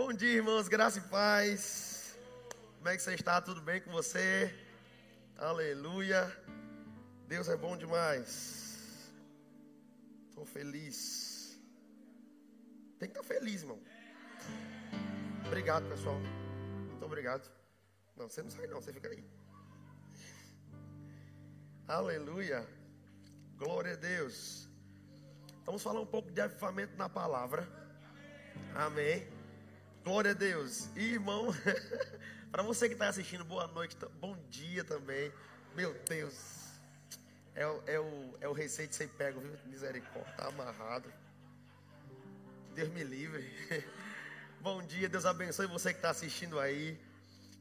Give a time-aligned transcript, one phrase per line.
[0.00, 2.16] Bom dia, irmãos, graça e paz.
[2.78, 3.38] Como é que você está?
[3.38, 4.50] Tudo bem com você?
[5.36, 6.22] Aleluia.
[7.28, 9.12] Deus é bom demais.
[10.30, 11.60] Estou feliz.
[12.98, 13.78] Tem que estar feliz, irmão.
[15.46, 16.18] Obrigado, pessoal.
[16.88, 17.46] Muito obrigado.
[18.16, 19.22] Não, você não sai não, você fica aí.
[21.86, 22.66] Aleluia.
[23.58, 24.66] Glória a Deus.
[25.66, 27.68] Vamos falar um pouco de avivamento na palavra.
[28.74, 29.39] Amém.
[30.02, 30.88] Glória a Deus.
[30.96, 31.54] E, irmão,
[32.50, 35.30] para você que está assistindo, boa noite, bom dia também.
[35.76, 36.34] Meu Deus.
[37.54, 39.52] É, é, o, é o receite sem pego, viu?
[39.66, 41.12] Misericórdia, está amarrado.
[42.74, 43.44] Deus me livre.
[44.62, 46.98] bom dia, Deus abençoe você que está assistindo aí.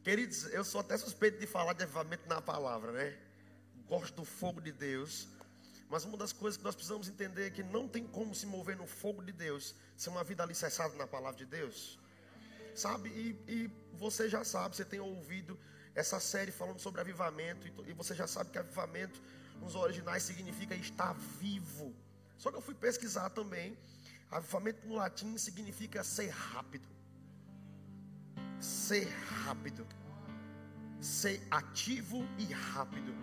[0.02, 3.18] Queridos, eu sou até suspeito de falar de avivamento na palavra, né?
[3.86, 5.28] Gosto do fogo de Deus.
[5.90, 8.78] Mas uma das coisas que nós precisamos entender é que não tem como se mover
[8.78, 12.00] no fogo de Deus ser uma vida alicerçada na palavra de Deus.
[12.76, 13.10] Sabe?
[13.10, 15.60] E, e, você já sabe, você tem ouvido
[15.94, 19.22] essa série falando sobre avivamento, e, e você já sabe que avivamento
[19.60, 21.94] nos originais significa estar vivo.
[22.38, 23.78] Só que eu fui pesquisar também.
[24.32, 26.88] Avivamento no latim significa ser rápido.
[28.60, 29.08] Ser
[29.44, 29.86] rápido.
[31.02, 33.14] Ser ativo e rápido.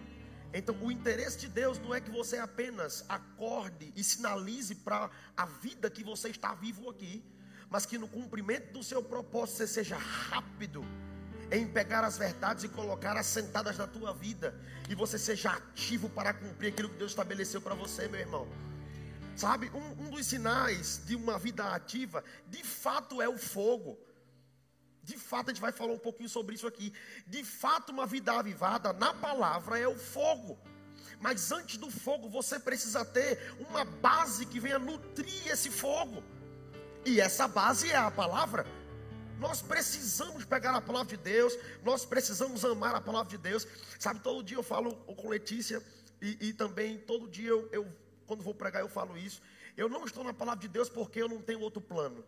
[0.53, 5.47] Então, o interesse de Deus não é que você apenas acorde e sinalize para a
[5.47, 7.23] vida que você está vivo aqui,
[7.70, 10.84] mas que no cumprimento do seu propósito você seja rápido
[11.50, 14.58] em pegar as verdades e colocar assentadas na tua vida,
[14.89, 18.48] e você seja ativo para cumprir aquilo que Deus estabeleceu para você, meu irmão.
[19.36, 23.98] Sabe, um, um dos sinais de uma vida ativa, de fato, é o fogo.
[25.03, 26.92] De fato, a gente vai falar um pouquinho sobre isso aqui.
[27.27, 30.58] De fato, uma vida avivada na palavra é o fogo.
[31.20, 36.25] Mas antes do fogo, você precisa ter uma base que venha nutrir esse fogo.
[37.07, 38.67] E essa base é a palavra.
[39.39, 43.65] Nós precisamos pegar a palavra de Deus, nós precisamos amar a palavra de Deus.
[43.97, 45.81] Sabe, todo dia eu falo com Letícia,
[46.21, 47.86] e, e também todo dia eu, eu,
[48.27, 49.41] quando vou pregar, eu falo isso.
[49.77, 52.25] Eu não estou na palavra de Deus porque eu não tenho outro plano.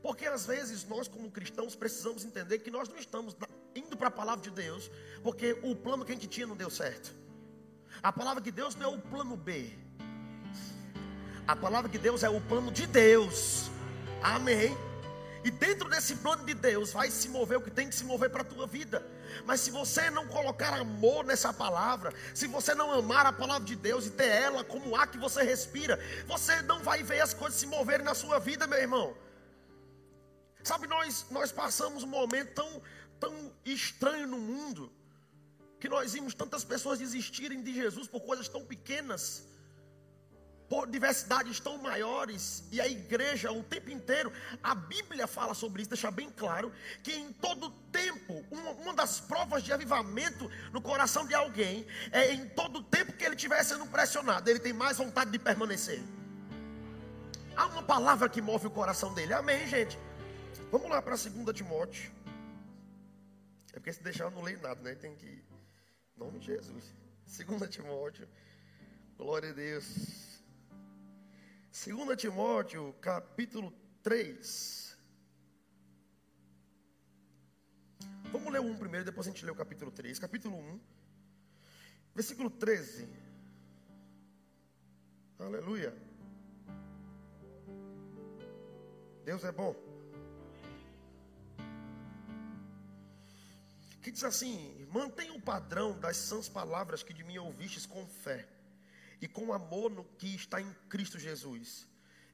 [0.00, 3.34] Porque às vezes nós, como cristãos, precisamos entender que nós não estamos
[3.74, 4.88] indo para a palavra de Deus,
[5.24, 7.12] porque o plano que a gente tinha não deu certo.
[8.00, 9.76] A palavra de Deus não é o plano B.
[11.46, 13.70] A palavra de Deus é o plano de Deus.
[14.22, 14.76] Amém.
[15.44, 18.30] E dentro desse plano de Deus vai se mover o que tem que se mover
[18.30, 19.06] para a tua vida.
[19.44, 23.76] Mas se você não colocar amor nessa palavra, se você não amar a palavra de
[23.76, 27.60] Deus e ter ela como ar que você respira, você não vai ver as coisas
[27.60, 29.16] se moverem na sua vida, meu irmão.
[30.64, 32.82] Sabe, nós, nós passamos um momento tão,
[33.20, 34.92] tão estranho no mundo,
[35.78, 39.46] que nós vimos tantas pessoas desistirem de Jesus por coisas tão pequenas,
[40.68, 44.32] por diversidades tão maiores, e a igreja o tempo inteiro,
[44.62, 46.72] a Bíblia fala sobre isso, deixa bem claro,
[47.02, 52.32] que em todo tempo, uma, uma das provas de avivamento no coração de alguém, é
[52.32, 56.02] em todo tempo que ele estiver sendo pressionado, ele tem mais vontade de permanecer.
[57.56, 59.98] Há uma palavra que move o coração dele, amém, gente?
[60.70, 62.12] Vamos lá para 2 Timóteo.
[63.72, 64.94] É porque se deixar eu não leio nada, né?
[64.94, 65.26] Tem que.
[65.26, 66.94] Em nome de Jesus.
[67.26, 68.28] 2 Timóteo.
[69.16, 70.25] Glória a Deus.
[71.84, 73.70] 2 Timóteo, capítulo
[74.02, 74.96] 3.
[78.32, 80.18] Vamos ler o 1 primeiro, depois a gente lê o capítulo 3.
[80.18, 80.80] Capítulo 1,
[82.14, 83.06] versículo 13.
[85.38, 85.94] Aleluia.
[89.24, 89.76] Deus é bom.
[94.02, 98.55] que diz assim: mantenha o padrão das sãs palavras que de mim ouvistes com fé
[99.20, 101.86] e com amor no que está em Cristo Jesus.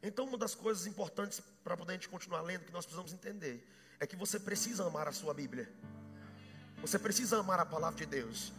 [0.02, 3.64] Então, uma das coisas importantes para poder a gente continuar lendo, que nós precisamos entender,
[4.00, 5.72] é que você precisa amar a sua Bíblia.
[6.80, 8.52] Você precisa amar a palavra de Deus.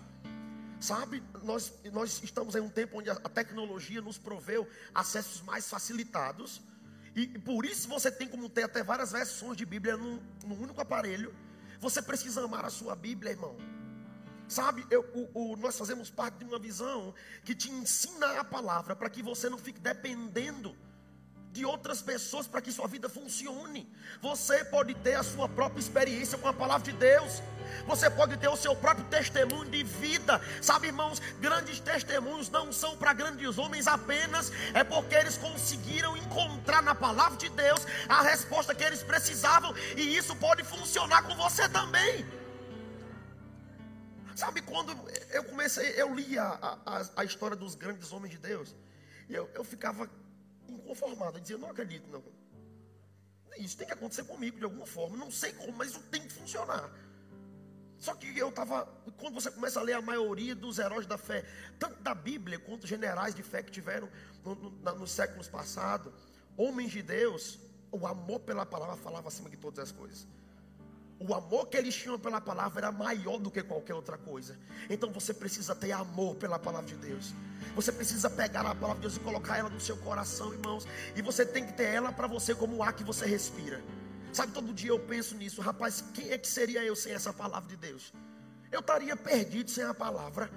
[0.80, 6.62] Sabe, nós, nós estamos em um tempo onde a, tecnologia nos proveu acessos mais facilitados.
[7.16, 10.62] E, e, por isso você tem como ter até várias versões de Bíblia num, num
[10.62, 11.36] único aparelho.
[11.80, 13.58] Você precisa amar a sua Bíblia, irmão.
[14.54, 17.12] Sabe, eu, o, o, nós fazemos parte de uma visão
[17.44, 20.78] que te ensina a palavra para que você não fique dependendo
[21.52, 23.92] de outras pessoas para que sua vida funcione.
[24.22, 27.42] Você pode ter a sua própria experiência com a palavra de Deus.
[27.88, 30.40] Você pode ter o seu próprio testemunho de vida.
[30.62, 36.84] Sabe, irmãos, grandes testemunhos não são para grandes homens apenas, é porque eles conseguiram encontrar
[36.84, 41.68] na palavra de Deus a resposta que eles precisavam, e isso pode funcionar com você
[41.68, 42.43] também.
[44.36, 44.92] Sabe quando
[45.32, 48.76] eu comecei, eu li a, a, a história dos grandes homens de Deus,
[49.30, 50.10] e eu, eu ficava
[50.68, 51.38] inconformado.
[51.38, 52.24] Eu dizia, não acredito, não.
[53.58, 55.16] isso tem que acontecer comigo de alguma forma.
[55.18, 56.92] Não sei como, mas isso tem que funcionar.
[58.00, 58.86] Só que eu estava.
[59.18, 61.46] Quando você começa a ler a maioria dos heróis da fé,
[61.80, 64.10] tanto da Bíblia quanto generais de fé que tiveram
[64.44, 66.12] no, no, nos séculos passados,
[66.58, 67.60] homens de Deus,
[67.92, 70.28] o amor pela palavra falava acima de todas as coisas.
[71.26, 74.60] O amor que eles tinham pela palavra era maior do que qualquer outra coisa.
[74.90, 77.34] Então você precisa ter amor pela palavra de Deus.
[77.76, 80.86] Você precisa pegar a palavra de Deus e colocar ela no seu coração, irmãos.
[81.16, 83.82] E você tem que ter ela para você como o ar que você respira.
[84.34, 87.70] Sabe, todo dia eu penso nisso, rapaz, quem é que seria eu sem essa palavra
[87.70, 88.12] de Deus?
[88.70, 90.52] Eu estaria perdido sem a palavra.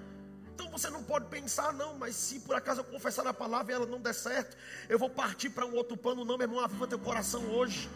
[0.53, 3.75] Então você não pode pensar, não, mas se por acaso eu confessar a palavra e
[3.77, 4.57] ela não der certo,
[4.89, 7.89] eu vou partir para um outro plano, não, meu irmão, aviva teu coração hoje.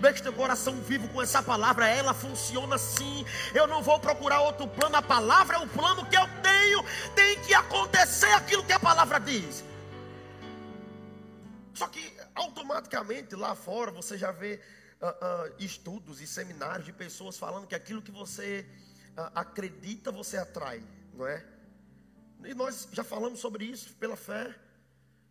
[0.00, 3.24] Deixe teu coração vivo com essa palavra, ela funciona assim.
[3.54, 6.84] Eu não vou procurar outro plano, a palavra é o plano que eu tenho.
[7.14, 9.64] Tem que acontecer aquilo que a palavra diz.
[11.74, 14.60] Só que automaticamente lá fora você já vê
[15.00, 18.66] uh, uh, estudos e seminários de pessoas falando que aquilo que você
[19.16, 20.82] uh, acredita você atrai,
[21.14, 21.44] não é?
[22.44, 24.54] E nós já falamos sobre isso pela fé.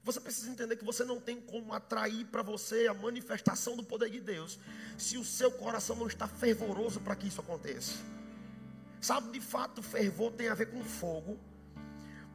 [0.03, 4.09] Você precisa entender que você não tem como atrair para você a manifestação do poder
[4.09, 4.59] de Deus,
[4.97, 7.93] se o seu coração não está fervoroso para que isso aconteça.
[8.99, 11.39] Sabe, de fato, fervor tem a ver com fogo,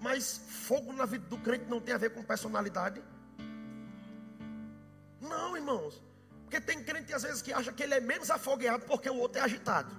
[0.01, 3.03] mas fogo na vida do crente não tem a ver com personalidade.
[5.21, 6.01] Não, irmãos,
[6.45, 9.41] porque tem crente às vezes que acha que ele é menos afogueado porque o outro
[9.41, 9.93] é agitado.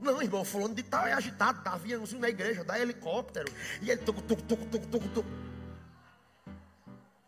[0.00, 4.02] Não, irmão, falando de tal é agitado, dá aviãozinho na igreja, dá helicóptero, e ele
[4.02, 5.26] tuc, tuc, tuc, tuc, tuc, tuc.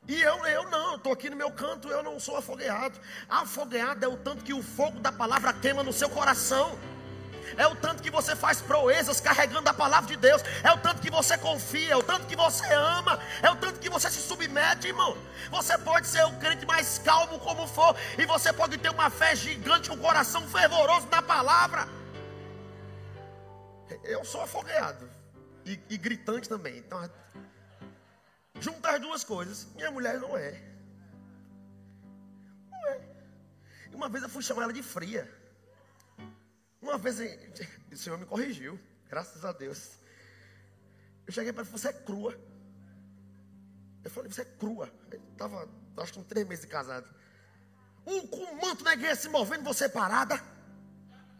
[0.06, 2.98] E eu, eu não, estou aqui no meu canto, eu não sou afogueado.
[3.28, 6.78] Afogueado é o tanto que o fogo da palavra queima no seu coração.
[7.56, 10.42] É o tanto que você faz proezas carregando a palavra de Deus.
[10.62, 13.80] É o tanto que você confia, é o tanto que você ama, é o tanto
[13.80, 15.16] que você se submete, irmão.
[15.50, 19.34] Você pode ser o crente mais calmo como for, e você pode ter uma fé
[19.34, 21.88] gigante, um coração fervoroso na palavra.
[24.02, 25.08] Eu sou afogueado
[25.64, 26.78] e, e gritante também.
[26.78, 27.08] Então
[28.60, 30.62] Juntar as duas coisas, minha mulher não é.
[32.70, 33.00] Não é.
[33.92, 35.30] Uma vez eu fui chamar ela de fria.
[36.80, 37.18] Uma vez
[37.90, 38.78] o Senhor me corrigiu,
[39.08, 39.98] graças a Deus.
[41.26, 42.38] Eu cheguei para ele você é crua.
[44.04, 44.92] Eu falei, você é crua.
[45.10, 47.08] Ele estava, acho que, com três meses de casado.
[48.06, 50.40] Um com manto na igreja se movendo, você parada.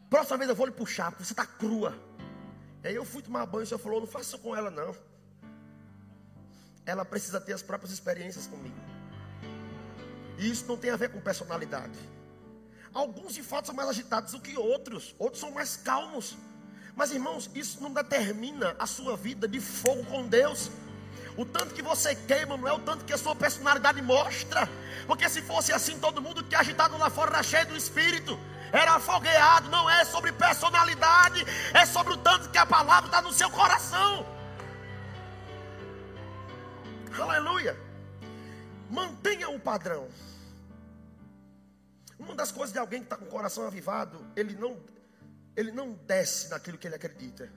[0.09, 1.95] Próxima vez eu vou lhe puxar, porque você está crua.
[2.83, 5.14] E aí eu fui tomar banho, o senhor falou, não faça com ela não
[6.87, 8.77] ela precisa ter as próprias experiências comigo.
[10.39, 11.99] E isso não tem a ver com personalidade.
[12.93, 16.37] Alguns de fato são mais agitados do que outros, outros são mais calmos.
[16.95, 20.71] Mas irmãos, isso não determina a sua vida de fogo com Deus.
[21.37, 24.69] O tanto que você queima não é o tanto que a sua personalidade mostra.
[25.07, 28.39] Porque se fosse assim, todo mundo que é agitado lá fora era cheio do Espírito.
[28.73, 33.33] Era afogueado, não é sobre personalidade, é sobre o tanto que a palavra está no
[33.33, 34.27] seu coração.
[37.21, 37.77] Aleluia.
[38.91, 40.09] Mantenha o padrão.
[42.19, 44.79] Uma das coisas de alguém que está com o coração avivado, ele não,
[45.57, 47.51] ele não desce naquilo que ele acredita.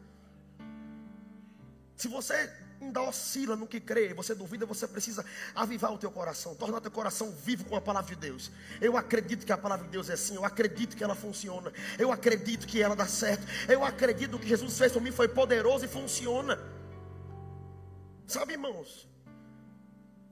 [1.95, 5.25] Se você ainda oscila no que crê, você duvida, você precisa
[5.56, 8.51] avivar o teu coração, tornar o teu coração vivo com a palavra de Deus.
[8.80, 12.12] Eu acredito que a palavra de Deus é assim, eu acredito que ela funciona, eu
[12.12, 15.87] acredito que ela dá certo, eu acredito que Jesus fez por mim foi poderoso e
[15.87, 16.59] funciona.
[18.28, 19.07] Sabe, irmãos,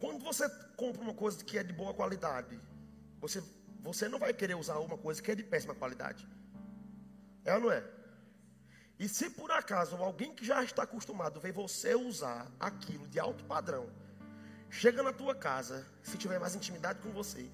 [0.05, 0.47] quando você
[0.77, 2.59] compra uma coisa que é de boa qualidade,
[3.19, 3.43] você,
[3.81, 6.27] você não vai querer usar uma coisa que é de péssima qualidade.
[7.43, 7.83] É ou não é?
[8.99, 13.43] E se por acaso alguém que já está acostumado ver você usar aquilo de alto
[13.45, 13.89] padrão,
[14.69, 17.49] chega na tua casa, se tiver mais intimidade com você,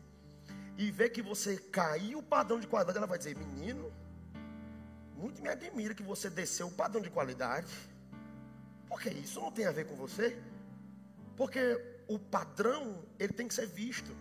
[0.77, 3.89] e vê que você caiu o padrão de qualidade, ela vai dizer: Menino,
[5.15, 7.73] muito me admira que você desceu o padrão de qualidade,
[8.89, 10.37] porque isso não tem a ver com você.
[11.37, 14.11] Porque o padrão, ele tem que ser visto.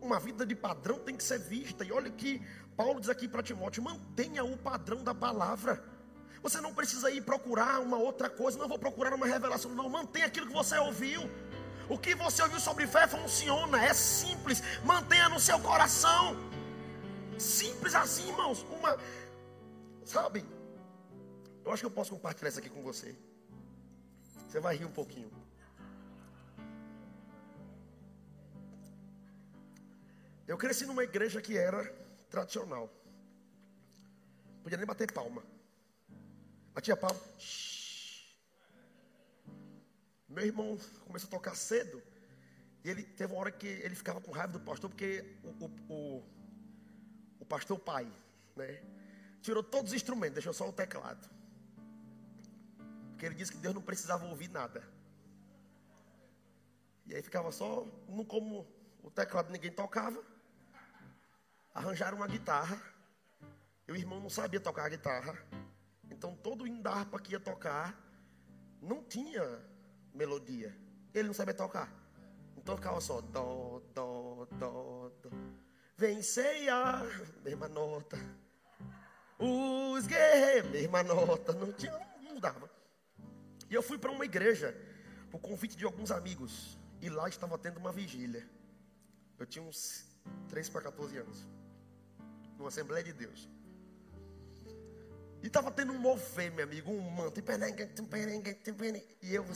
[0.00, 1.84] Uma vida de padrão tem que ser vista.
[1.84, 2.42] E olha que
[2.76, 5.82] Paulo diz aqui para Timóteo: mantenha o padrão da palavra.
[6.42, 9.88] Você não precisa ir procurar uma outra coisa, não vou procurar uma revelação, não.
[9.88, 11.22] Mantenha aquilo que você ouviu.
[11.88, 14.62] O que você ouviu sobre fé funciona, é simples.
[14.84, 16.36] Mantenha no seu coração.
[17.38, 18.64] Simples assim, irmãos.
[18.70, 18.96] Uma,
[20.04, 20.44] sabe?
[21.64, 23.16] Eu acho que eu posso compartilhar isso aqui com você.
[24.50, 25.30] Você vai rir um pouquinho.
[30.48, 31.84] Eu cresci numa igreja que era
[32.28, 32.92] tradicional.
[34.64, 35.44] Podia nem bater palma.
[36.74, 37.20] Batia palma.
[37.38, 38.34] Shhh.
[40.28, 40.76] Meu irmão
[41.06, 42.02] começou a tocar cedo.
[42.82, 45.94] E ele teve uma hora que ele ficava com raiva do pastor, porque o, o,
[45.94, 46.24] o,
[47.38, 48.12] o pastor pai,
[48.56, 48.82] né?
[49.42, 51.30] Tirou todos os instrumentos, deixou só o teclado.
[53.20, 54.82] Porque ele disse que Deus não precisava ouvir nada.
[57.04, 58.66] E aí ficava só, não como
[59.02, 60.24] o teclado ninguém tocava.
[61.74, 62.80] Arranjaram uma guitarra.
[63.86, 65.36] E o irmão não sabia tocar a guitarra.
[66.10, 67.94] Então todo o hino da harpa que ia tocar
[68.80, 69.44] não tinha
[70.14, 70.74] melodia.
[71.12, 71.92] Ele não sabia tocar.
[72.56, 75.30] Então ficava só dó, dó, dó, dó.
[75.94, 77.02] Venceia,
[77.44, 78.16] mesma nota.
[79.38, 81.52] Os guerreiros, mesma nota.
[81.52, 82.79] Não tinha, não dava.
[83.70, 84.76] E eu fui para uma igreja,
[85.30, 86.76] por convite de alguns amigos.
[87.00, 88.46] E lá estava tendo uma vigília.
[89.38, 90.04] Eu tinha uns
[90.48, 91.46] 3 para 14 anos.
[92.58, 93.48] Numa Assembleia de Deus.
[95.42, 97.40] E estava tendo um mover, meu amigo, um manto.
[99.22, 99.46] E eu.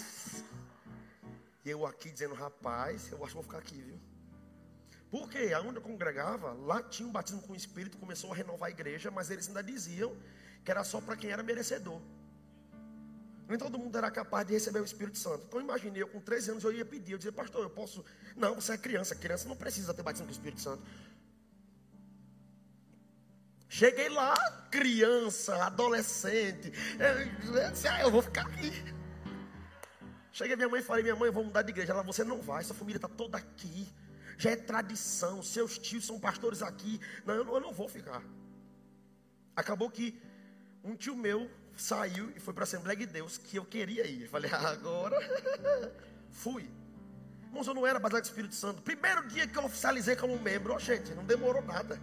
[1.65, 4.01] E eu aqui dizendo, rapaz, eu acho que vou ficar aqui, viu?
[5.11, 8.71] Porque aonde eu congregava, lá tinha um batismo com o Espírito, começou a renovar a
[8.71, 10.17] igreja, mas eles ainda diziam
[10.65, 12.01] que era só para quem era merecedor.
[13.49, 15.45] Nem todo mundo era capaz de receber o Espírito Santo.
[15.47, 18.05] Então imaginei, eu com 13 anos eu ia pedir, eu dizia, pastor, eu posso.
[18.37, 20.83] Não, você é criança, criança não precisa ter batismo com o Espírito Santo.
[23.69, 24.35] Cheguei lá,
[24.71, 26.73] criança, adolescente.
[26.99, 28.73] Eu, disse, ah, eu vou ficar aqui.
[30.33, 31.93] Cheguei minha mãe e falei, minha mãe, eu vou mudar de igreja.
[31.93, 33.89] Ela, você não vai, sua família está toda aqui.
[34.39, 37.01] Já é tradição, seus tios são pastores aqui.
[37.27, 38.23] Não, eu não, eu não vou ficar.
[39.55, 40.21] Acabou que
[40.83, 44.23] um tio meu saiu e foi para a Assembleia de Deus, que eu queria ir.
[44.23, 45.17] Eu falei, agora
[46.31, 46.69] fui.
[47.45, 48.83] Irmãos, eu não era baseado no Espírito Santo.
[48.83, 52.01] Primeiro dia que eu oficializei como membro, oh, gente, não demorou nada.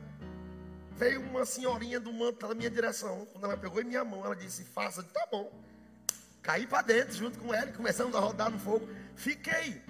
[0.95, 3.25] Veio uma senhorinha do manto da minha direção.
[3.31, 5.03] Quando ela pegou em minha mão, ela disse, faça.
[5.03, 5.51] Tá bom.
[6.41, 8.87] Caí para dentro junto com ela e começamos a rodar no fogo.
[9.15, 9.81] Fiquei.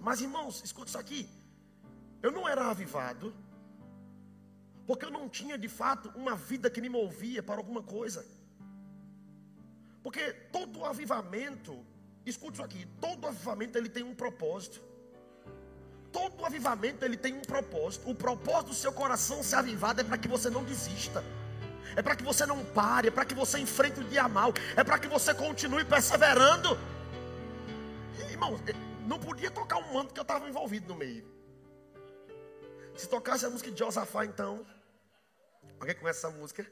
[0.00, 1.28] Mas irmãos, escuta isso aqui.
[2.22, 3.34] Eu não era avivado.
[4.86, 8.24] Porque eu não tinha de fato uma vida que me movia para alguma coisa.
[10.06, 11.84] Porque todo avivamento,
[12.24, 14.80] escute isso aqui, todo avivamento ele tem um propósito.
[16.12, 18.08] Todo avivamento ele tem um propósito.
[18.08, 21.24] O propósito do seu coração ser avivado é para que você não desista.
[21.96, 24.84] É para que você não pare, é para que você enfrente o dia mal, é
[24.84, 26.78] para que você continue perseverando.
[28.30, 28.60] Irmãos,
[29.08, 31.28] não podia tocar um manto que eu estava envolvido no meio.
[32.94, 34.64] Se tocasse a música de Josafá, então.
[35.80, 36.64] Alguém conhece essa música?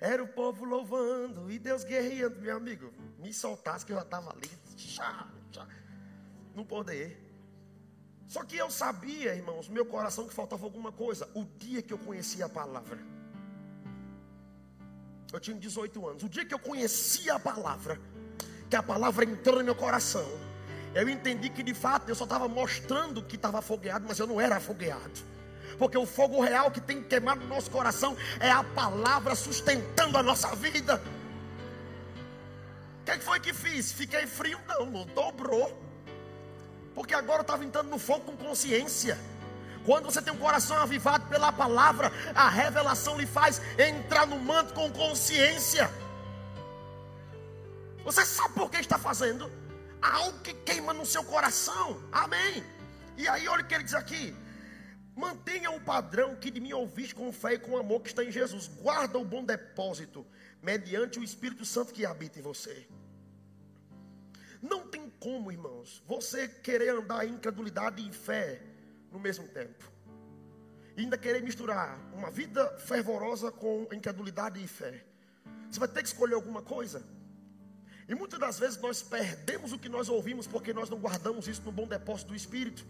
[0.00, 2.90] Era o povo louvando e Deus guerreando, meu amigo.
[3.18, 4.50] Me soltasse que eu já estava ali.
[4.74, 5.66] Tchá, tchá,
[6.54, 7.26] no poder.
[8.26, 11.28] Só que eu sabia, irmãos, meu coração que faltava alguma coisa.
[11.34, 12.98] O dia que eu conhecia a palavra.
[15.30, 16.22] Eu tinha 18 anos.
[16.22, 18.00] O dia que eu conhecia a palavra,
[18.70, 20.26] que a palavra entrou no meu coração,
[20.94, 24.40] eu entendi que de fato eu só estava mostrando que estava afogueado, mas eu não
[24.40, 25.30] era afogueado
[25.80, 30.18] porque o fogo real que tem que queimar no nosso coração é a palavra sustentando
[30.18, 31.02] a nossa vida.
[33.00, 33.90] O que, é que foi que fiz?
[33.90, 34.60] Fiquei frio?
[34.68, 35.82] Não, não dobrou.
[36.94, 39.18] Porque agora eu estava entrando no fogo com consciência.
[39.86, 44.74] Quando você tem um coração avivado pela palavra, a revelação lhe faz entrar no manto
[44.74, 45.90] com consciência.
[48.04, 49.50] Você sabe por que está fazendo?
[50.02, 52.02] Há algo que queima no seu coração.
[52.12, 52.62] Amém.
[53.16, 54.36] E aí, olha o que ele diz aqui:
[55.20, 58.32] Mantenha o padrão que de mim ouviste com fé e com amor que está em
[58.32, 58.68] Jesus.
[58.68, 60.26] Guarda o bom depósito,
[60.62, 62.88] mediante o Espírito Santo que habita em você.
[64.62, 68.62] Não tem como, irmãos, você querer andar em incredulidade e fé
[69.12, 69.92] no mesmo tempo.
[70.96, 75.04] E ainda querer misturar uma vida fervorosa com incredulidade e fé.
[75.70, 77.04] Você vai ter que escolher alguma coisa.
[78.08, 81.60] E muitas das vezes nós perdemos o que nós ouvimos porque nós não guardamos isso
[81.62, 82.86] no bom depósito do Espírito.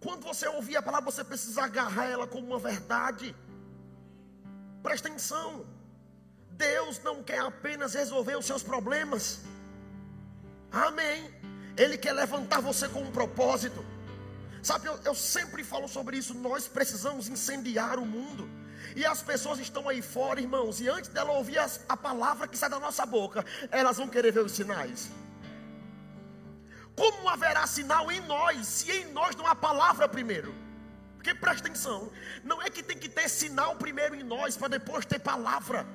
[0.00, 3.36] Quando você ouvir a palavra, você precisa agarrar ela como uma verdade.
[4.82, 5.66] Presta atenção.
[6.52, 9.40] Deus não quer apenas resolver os seus problemas.
[10.72, 11.30] Amém.
[11.76, 13.84] Ele quer levantar você com um propósito.
[14.62, 16.34] Sabe, eu, eu sempre falo sobre isso.
[16.34, 18.48] Nós precisamos incendiar o mundo.
[18.96, 20.80] E as pessoas estão aí fora, irmãos.
[20.80, 24.32] E antes dela ouvir as, a palavra que sai da nossa boca, elas vão querer
[24.32, 25.10] ver os sinais.
[27.00, 30.54] Como haverá sinal em nós, se em nós não há palavra primeiro?
[31.14, 32.10] Porque presta atenção,
[32.44, 35.86] não é que tem que ter sinal primeiro em nós para depois ter palavra.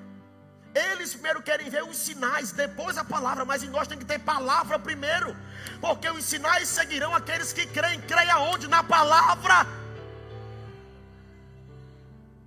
[0.74, 4.18] Eles primeiro querem ver os sinais, depois a palavra, mas em nós tem que ter
[4.18, 5.38] palavra primeiro,
[5.80, 8.02] porque os sinais seguirão aqueles que creem.
[8.02, 8.68] Creia onde?
[8.68, 9.58] Na palavra.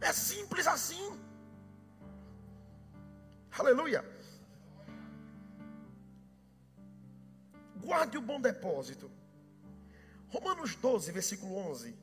[0.01, 1.17] É simples assim.
[3.57, 4.05] Aleluia.
[7.89, 9.11] Guarde o bom depósito.
[10.29, 11.97] Romanos 12, versículo 11.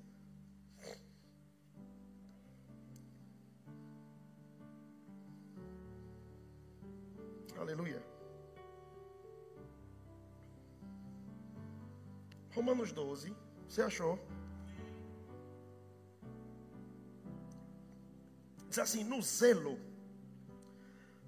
[7.55, 8.01] Aleluia.
[12.55, 13.35] Romanos 12,
[13.67, 14.17] você achou?
[18.69, 19.77] Diz assim: no zelo,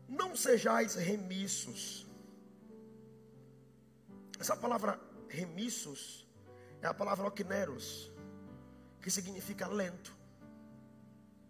[0.10, 2.07] não sejais remissos.
[4.48, 6.26] Essa palavra remissos
[6.82, 8.10] é a palavra okneros,
[9.02, 10.16] que significa lento,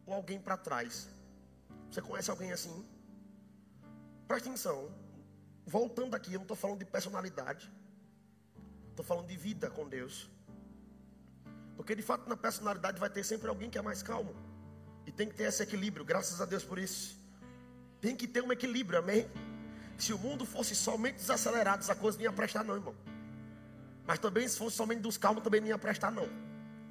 [0.03, 1.07] ou alguém para trás.
[1.91, 2.83] Você conhece alguém assim?
[4.27, 4.91] Presta atenção,
[5.63, 7.71] voltando aqui, eu não estou falando de personalidade,
[8.89, 10.27] estou falando de vida com Deus.
[11.75, 14.35] Porque de fato na personalidade vai ter sempre alguém que é mais calmo.
[15.05, 17.15] E tem que ter esse equilíbrio, graças a Deus por isso.
[18.01, 19.29] Tem que ter um equilíbrio, amém?
[19.97, 22.95] Se o mundo fosse somente desacelerado, essa coisa não ia prestar, não, irmão.
[24.05, 26.29] Mas também, se fosse somente dos calmos, também não ia prestar, não.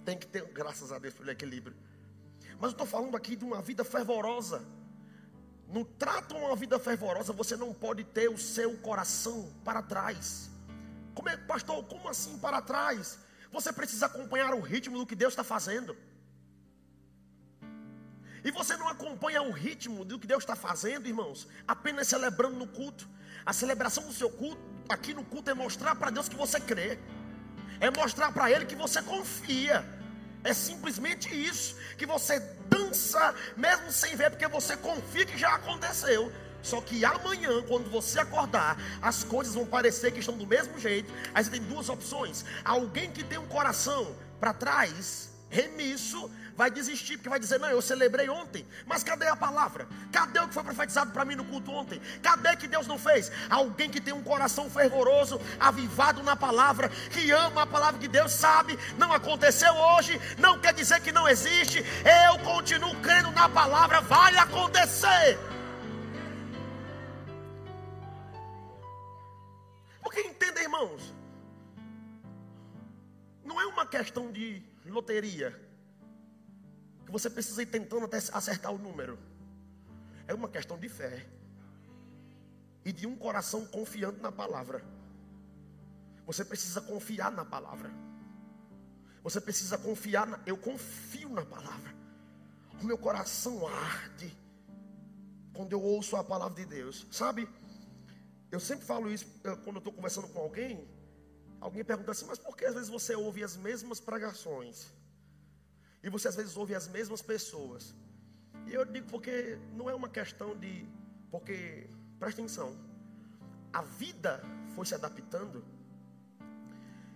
[0.05, 1.77] Tem que ter, graças a Deus, pelo equilíbrio.
[2.55, 4.65] Mas eu estou falando aqui de uma vida fervorosa.
[5.69, 10.51] No trato a uma vida fervorosa, você não pode ter o seu coração para trás.
[11.15, 13.19] Como é, pastor, como assim para trás?
[13.51, 15.97] Você precisa acompanhar o ritmo do que Deus está fazendo.
[18.47, 22.69] E você não acompanha o ritmo do que Deus está fazendo, irmãos, apenas celebrando no
[22.69, 23.09] culto.
[23.45, 26.97] A celebração do seu culto, aqui no culto, é mostrar para Deus que você crê,
[27.81, 29.85] é mostrar para Ele que você confia.
[30.45, 32.39] É simplesmente isso, que você
[32.69, 36.33] dança, mesmo sem ver, porque você confia que já aconteceu.
[36.63, 41.13] Só que amanhã, quando você acordar, as coisas vão parecer que estão do mesmo jeito.
[41.35, 47.17] Aí você tem duas opções: alguém que tem um coração para trás, remisso, vai desistir,
[47.17, 49.87] porque vai dizer: Não, eu celebrei ontem, mas cadê a palavra?
[50.11, 52.01] Cadê o que foi profetizado para mim no culto ontem?
[52.23, 53.31] Cadê que Deus não fez?
[53.51, 58.33] Alguém que tem um coração fervoroso, avivado na palavra, que ama a palavra que Deus
[58.33, 61.85] sabe, não aconteceu hoje, não quer dizer que não existe,
[62.29, 65.39] eu continuo crendo na palavra, vai acontecer.
[70.03, 71.15] Porque entenda, irmãos,
[73.45, 75.66] não é uma questão de loteria
[77.07, 79.19] que você precisa ir tentando até acertar o número.
[80.27, 81.25] É uma questão de fé
[82.85, 84.85] e de um coração confiante na palavra.
[86.27, 87.91] Você precisa confiar na palavra.
[89.23, 91.95] Você precisa confiar na, eu confio na palavra.
[92.83, 94.37] O meu coração arde
[95.55, 97.07] quando eu ouço a palavra de Deus.
[97.11, 97.49] Sabe?
[98.51, 99.27] Eu sempre falo isso
[99.65, 100.89] quando eu estou conversando com alguém.
[101.61, 104.93] Alguém pergunta assim, mas por que às vezes você ouve as mesmas pregações?
[106.07, 107.93] E você às vezes ouve as mesmas pessoas.
[108.65, 110.89] E eu digo porque não é uma questão de.
[111.33, 111.91] Porque,
[112.21, 112.77] presta atenção,
[113.73, 114.41] a vida
[114.77, 115.65] foi se adaptando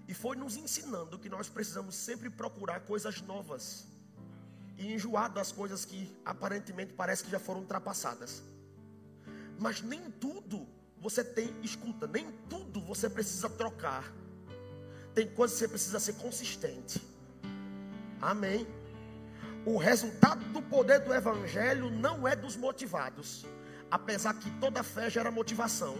[0.09, 3.87] e foi nos ensinando que nós precisamos sempre procurar coisas novas
[4.77, 8.43] e enjoar das coisas que aparentemente parece que já foram ultrapassadas.
[9.57, 10.67] Mas nem tudo
[10.99, 14.13] você tem, escuta, nem tudo você precisa trocar.
[15.15, 17.01] Tem coisas que você precisa ser consistente.
[18.21, 18.80] Amém.
[19.65, 23.45] O resultado do poder do Evangelho não é dos motivados,
[23.91, 25.99] apesar que toda fé gera motivação,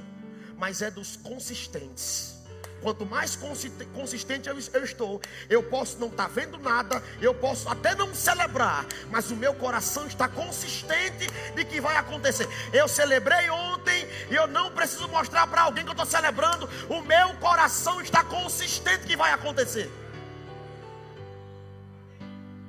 [0.57, 2.41] mas é dos consistentes.
[2.83, 5.21] Quanto mais consistente eu, estou,
[5.51, 9.53] eu posso não estar tá vendo nada, eu posso até não celebrar, mas o meu
[9.55, 12.49] coração está consistente de que vai acontecer.
[12.73, 17.03] Eu celebrei ontem e eu não preciso mostrar para alguém que eu estou celebrando, o
[17.03, 19.91] meu coração está consistente que vai acontecer.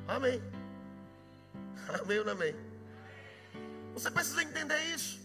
[0.06, 0.50] Amém.
[1.99, 2.56] Amém ou não amém?
[3.93, 5.19] Você precisa entender isso.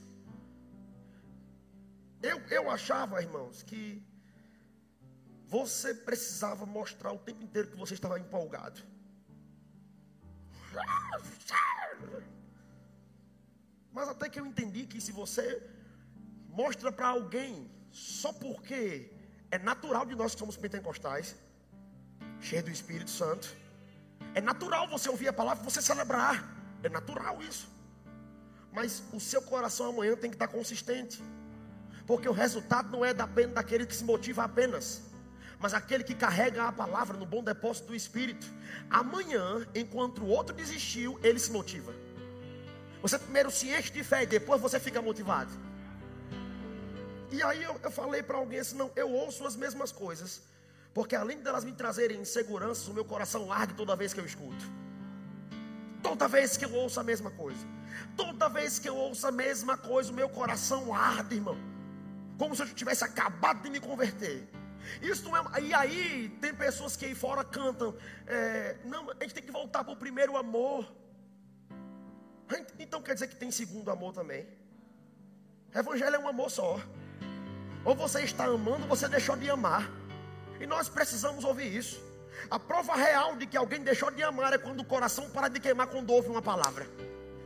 [2.22, 4.02] Eu, eu achava, irmãos, que
[5.46, 8.80] você precisava mostrar o tempo inteiro que você estava empolgado.
[13.92, 15.62] Mas até que eu entendi que se você
[16.48, 19.10] mostra para alguém só porque
[19.50, 21.36] é natural de nós que somos pentecostais,
[22.40, 23.56] cheio do Espírito Santo,
[24.34, 26.55] é natural você ouvir a palavra e você celebrar.
[26.82, 27.68] É natural isso.
[28.72, 31.22] Mas o seu coração amanhã tem que estar consistente.
[32.06, 35.02] Porque o resultado não é da pena daquele que se motiva apenas,
[35.58, 38.46] mas aquele que carrega a palavra no bom depósito do Espírito.
[38.88, 41.92] Amanhã, enquanto o outro desistiu, ele se motiva.
[43.02, 45.50] Você primeiro se enche de fé e depois você fica motivado.
[47.30, 50.42] E aí eu, eu falei para alguém assim: não, eu ouço as mesmas coisas,
[50.94, 54.64] porque além delas me trazerem inseguranças, o meu coração larga toda vez que eu escuto.
[56.06, 57.66] Toda vez que eu ouço a mesma coisa,
[58.16, 61.56] toda vez que eu ouço a mesma coisa, o meu coração arde, irmão.
[62.38, 64.48] Como se eu tivesse acabado de me converter.
[65.02, 65.60] Isso é.
[65.62, 67.96] E aí, tem pessoas que aí fora cantam.
[68.24, 70.86] É, não, a gente tem que voltar para o primeiro amor.
[72.78, 74.46] Então quer dizer que tem segundo amor também.
[75.74, 76.80] Evangelho é um amor só.
[77.84, 79.90] Ou você está amando, ou você deixou de amar.
[80.60, 82.00] E nós precisamos ouvir isso.
[82.50, 85.60] A prova real de que alguém deixou de amar é quando o coração para de
[85.60, 86.86] queimar quando ouve uma palavra.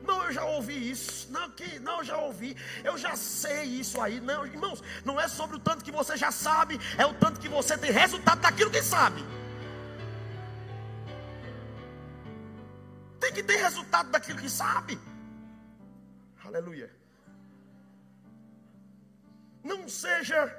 [0.02, 1.30] Não, eu já ouvi isso.
[1.30, 2.56] Não, que, não, eu já ouvi.
[2.82, 4.20] Eu já sei isso aí.
[4.20, 7.48] Não, irmãos, não é sobre o tanto que você já sabe, é o tanto que
[7.48, 9.24] você tem resultado daquilo que sabe.
[13.20, 14.98] Tem que ter resultado daquilo que sabe.
[16.44, 16.90] Aleluia.
[19.62, 20.52] Não seja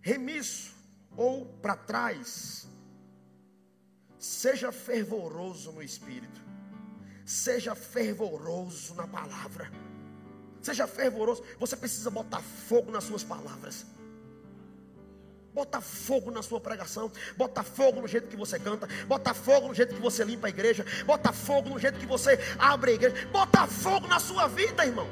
[0.00, 0.72] remisso
[1.16, 2.68] ou para trás.
[4.18, 6.40] Seja fervoroso no espírito.
[7.24, 9.70] Seja fervoroso na palavra.
[10.60, 11.42] Seja fervoroso.
[11.58, 13.86] Você precisa botar fogo nas suas palavras.
[15.54, 19.74] Bota fogo na sua pregação, bota fogo no jeito que você canta, bota fogo no
[19.74, 23.28] jeito que você limpa a igreja, bota fogo no jeito que você abre a igreja,
[23.32, 25.08] bota fogo na sua vida, irmão.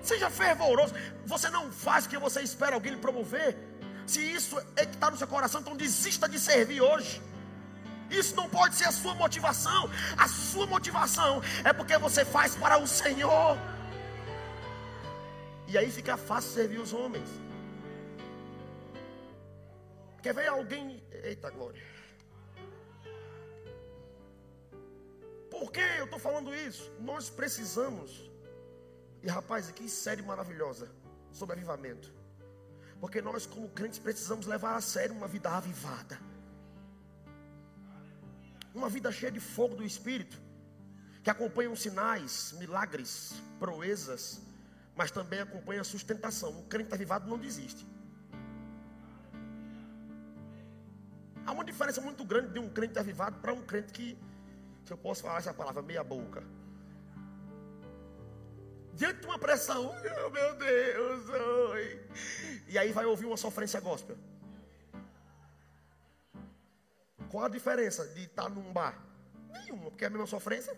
[0.00, 0.94] Seja fervoroso.
[1.24, 3.58] Você não faz o que você espera alguém lhe promover.
[4.06, 7.20] Se isso é que está no seu coração, então desista de servir hoje.
[8.10, 9.90] Isso não pode ser a sua motivação.
[10.16, 13.56] A sua motivação é porque você faz para o Senhor.
[15.68, 17.28] E aí fica fácil servir os homens.
[20.22, 21.02] Quer ver alguém.
[21.10, 21.82] Eita glória.
[25.50, 26.92] Por que eu estou falando isso?
[27.00, 28.30] Nós precisamos.
[29.22, 30.90] E rapaz, que série maravilhosa
[31.32, 32.12] sobre avivamento.
[33.00, 36.18] Porque nós, como crentes, precisamos levar a sério uma vida avivada
[38.76, 40.38] uma vida cheia de fogo do Espírito,
[41.22, 44.42] que acompanha os sinais, milagres, proezas,
[44.94, 46.50] mas também acompanha a sustentação.
[46.50, 47.86] Um crente avivado não desiste.
[51.46, 54.18] Há uma diferença muito grande de um crente avivado para um crente que,
[54.84, 56.42] se eu posso falar essa palavra, meia boca.
[58.94, 61.24] Diante de uma pressão, oh, meu Deus,
[62.68, 64.16] e aí vai ouvir uma sofrência gospel.
[67.30, 68.94] Qual a diferença de estar num bar?
[69.50, 70.74] Nenhuma, porque é a mesma sofrência.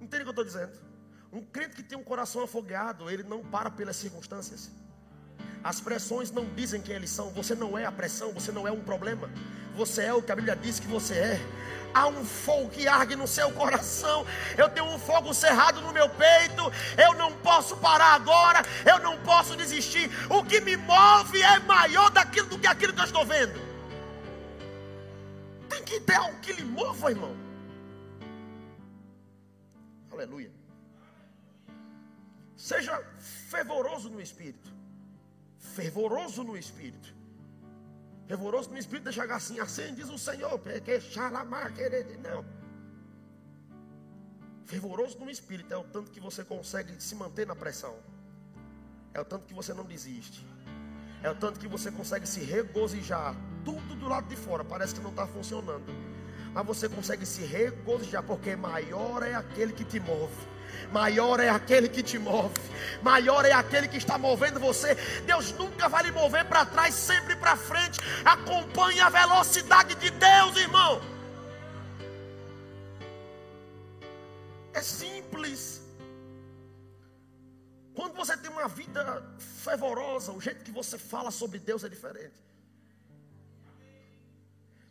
[0.00, 0.72] Entende o que eu estou dizendo?
[1.32, 4.70] Um crente que tem um coração afogado, ele não para pelas circunstâncias.
[5.64, 7.30] As pressões não dizem quem eles são.
[7.30, 9.30] Você não é a pressão, você não é um problema.
[9.76, 11.40] Você é o que a Bíblia diz que você é.
[11.94, 14.26] Há um fogo que arde no seu coração.
[14.58, 16.62] Eu tenho um fogo cerrado no meu peito.
[16.98, 18.62] Eu não posso parar agora.
[18.84, 20.10] Eu não posso desistir.
[20.28, 23.71] O que me move é maior daquilo do que aquilo que eu estou vendo
[26.12, 27.34] ter algo que lhe mova, irmão.
[30.10, 30.52] Aleluia.
[32.56, 34.70] Seja fervoroso no espírito.
[35.58, 37.14] Fervoroso no espírito.
[38.26, 42.04] Fervoroso no espírito é chegar assim, assim diz o Senhor, porque xalamar querer.
[42.18, 42.44] Não.
[44.66, 47.96] Fervoroso no espírito é o tanto que você consegue se manter na pressão.
[49.14, 50.46] É o tanto que você não desiste.
[51.22, 53.34] É o tanto que você consegue se regozijar.
[53.64, 55.94] Tudo do lado de fora parece que não está funcionando.
[56.52, 60.52] Mas você consegue se regozijar, porque maior é aquele que te move.
[60.90, 62.54] Maior é aquele que te move,
[63.02, 64.94] maior é aquele que está movendo você.
[65.26, 67.98] Deus nunca vai lhe mover para trás, sempre para frente.
[68.24, 71.00] Acompanhe a velocidade de Deus, irmão.
[74.74, 75.82] É simples.
[77.94, 82.32] Quando você tem uma vida fervorosa, o jeito que você fala sobre Deus é diferente.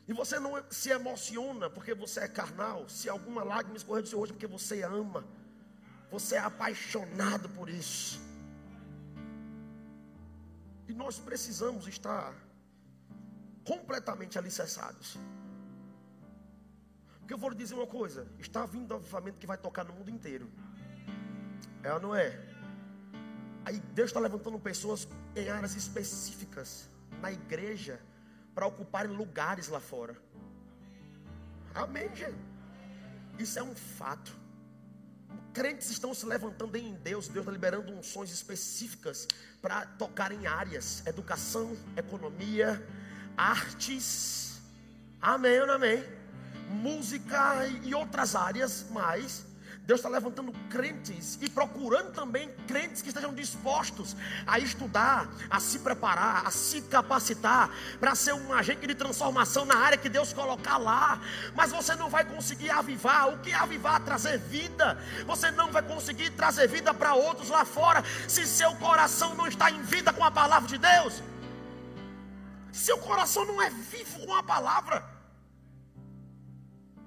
[0.08, 4.20] E você não se emociona porque você é carnal, se alguma lágrima escorrer do seu
[4.20, 5.24] rosto porque você ama.
[6.10, 8.20] Você é apaixonado por isso.
[10.88, 12.34] E nós precisamos estar
[13.64, 15.18] completamente alicerçados.
[17.20, 19.94] Porque eu vou lhe dizer uma coisa: está vindo um avivamento que vai tocar no
[19.94, 20.52] mundo inteiro.
[21.82, 22.38] É ou não é?
[23.64, 26.90] Aí Deus está levantando pessoas em áreas específicas
[27.22, 28.02] na igreja
[28.54, 30.16] para ocuparem lugares lá fora.
[31.74, 32.38] Amém, gente?
[33.40, 34.32] Isso é um fato.
[35.54, 39.28] Crentes estão se levantando em Deus, Deus está liberando unções específicas
[39.62, 42.86] para tocar em áreas: educação, economia,
[43.36, 44.62] artes,
[45.22, 46.04] amém ou não amém?
[46.70, 49.46] Música e outras áreas mais
[49.84, 54.16] Deus está levantando crentes e procurando também crentes que estejam dispostos
[54.46, 59.76] a estudar, a se preparar, a se capacitar para ser um agente de transformação na
[59.76, 61.20] área que Deus colocar lá.
[61.56, 63.30] Mas você não vai conseguir avivar.
[63.34, 64.00] O que é avivar?
[64.02, 64.98] Trazer vida.
[65.26, 69.72] Você não vai conseguir trazer vida para outros lá fora se seu coração não está
[69.72, 71.24] em vida com a palavra de Deus.
[72.72, 75.04] Seu coração não é vivo com a palavra.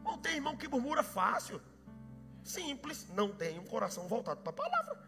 [0.04, 1.60] Não tem irmão que murmura fácil.
[2.44, 3.08] Simples.
[3.08, 5.02] Não tem um coração voltado para a palavra.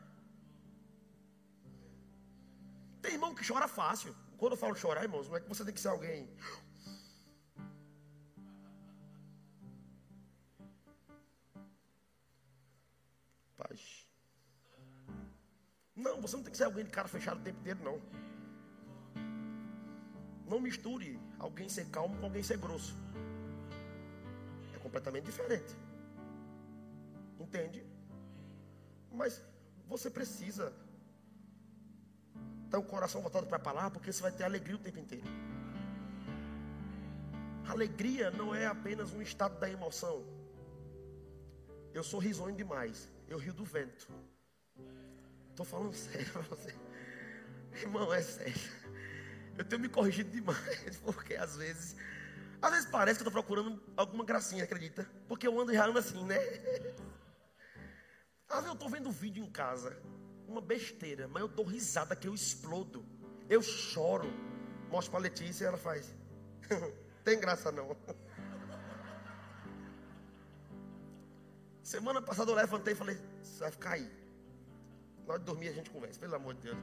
[3.03, 4.17] Tem irmão que chora fácil.
[4.39, 6.29] Quando eu falo chorar, irmãos, não é que você tem que ser alguém.
[13.57, 14.09] Paz.
[15.95, 18.01] Não, você não tem que ser alguém de cara fechado o tempo inteiro, não.
[20.47, 22.97] Não misture alguém ser calmo com alguém ser grosso.
[24.75, 25.86] É completamente diferente.
[27.47, 27.87] Entende?
[29.13, 29.41] Mas
[29.89, 30.73] você precisa
[32.71, 35.27] ter o coração voltado para a palavra, porque você vai ter alegria o tempo inteiro.
[37.69, 40.25] Alegria não é apenas um estado da emoção.
[41.95, 43.09] Eu sou risonho demais.
[43.29, 44.09] Eu rio do vento.
[45.51, 46.75] Estou falando sério para você.
[47.81, 48.55] Irmão, é sério.
[49.57, 51.97] Eu tenho me corrigido demais, porque às vezes,
[52.61, 55.09] às vezes parece que eu estou procurando alguma gracinha, acredita?
[55.29, 56.37] Porque eu ando e ando assim, né?
[58.49, 59.97] Às vezes eu estou vendo vídeo em casa,
[60.47, 63.05] uma besteira, mas eu dou risada que eu explodo.
[63.49, 64.31] Eu choro.
[64.91, 66.15] Mostro para a Letícia e ela faz.
[67.25, 67.97] Tem graça não.
[71.83, 74.11] Semana passada eu levantei e falei, você vai ficar aí.
[75.25, 76.79] Na hora de dormir a gente conversa, pelo amor de Deus.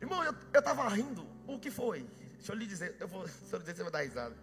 [0.00, 1.26] Irmão, eu estava rindo.
[1.46, 2.02] O que foi?
[2.34, 4.36] Deixa eu lhe dizer, eu vou, se eu lhe dizer, você vai dar risada.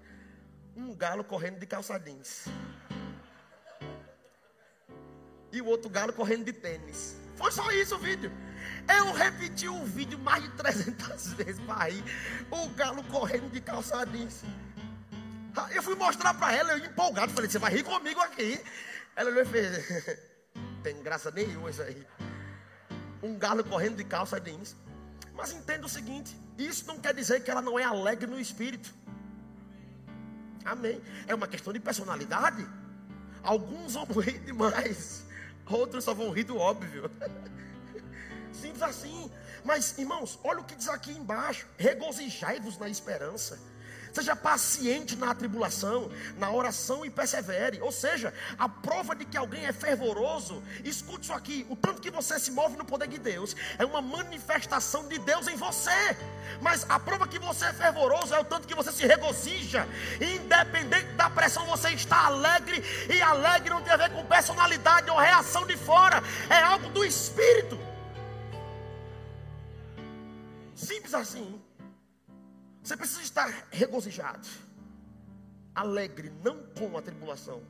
[0.75, 2.45] Um galo correndo de calçadinhos.
[5.51, 7.17] E o outro galo correndo de tênis.
[7.35, 8.31] Foi só isso o vídeo.
[8.87, 12.03] Eu repeti o vídeo mais de 300 vezes para rir.
[12.49, 14.41] O galo correndo de calçadinhos.
[15.73, 17.31] Eu fui mostrar para ela, eu empolgado.
[17.33, 18.59] Falei, você vai rir comigo aqui.
[19.15, 20.19] Ela olhou e fez.
[20.83, 22.05] Tem graça nenhuma isso aí.
[23.21, 24.75] Um galo correndo de calça jeans.
[25.33, 28.93] Mas entenda o seguinte: isso não quer dizer que ela não é alegre no espírito.
[30.63, 31.01] Amém.
[31.27, 32.67] É uma questão de personalidade.
[33.43, 34.05] Alguns vão
[34.45, 35.25] demais,
[35.65, 37.09] outros só vão rir do óbvio.
[38.51, 39.31] Simples assim.
[39.63, 43.59] Mas, irmãos, olha o que diz aqui embaixo: regozijai-vos na esperança.
[44.13, 47.81] Seja paciente na tribulação, na oração e persevere.
[47.81, 52.11] Ou seja, a prova de que alguém é fervoroso, escute isso aqui: o tanto que
[52.11, 56.17] você se move no poder de Deus é uma manifestação de Deus em você.
[56.61, 59.87] Mas a prova que você é fervoroso é o tanto que você se regozija.
[60.19, 62.83] Independente da pressão, você está alegre.
[63.09, 67.05] E alegre não tem a ver com personalidade ou reação de fora, é algo do
[67.05, 67.79] espírito.
[70.75, 71.61] Simples assim.
[72.83, 74.47] Você precisa estar regozijado,
[75.75, 77.61] alegre, não com a tribulação.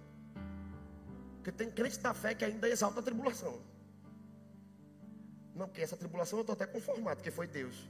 [1.35, 3.59] Porque tem crente da fé que ainda exalta a tribulação.
[5.55, 7.89] Não, porque essa tribulação eu estou até conformado, porque foi Deus.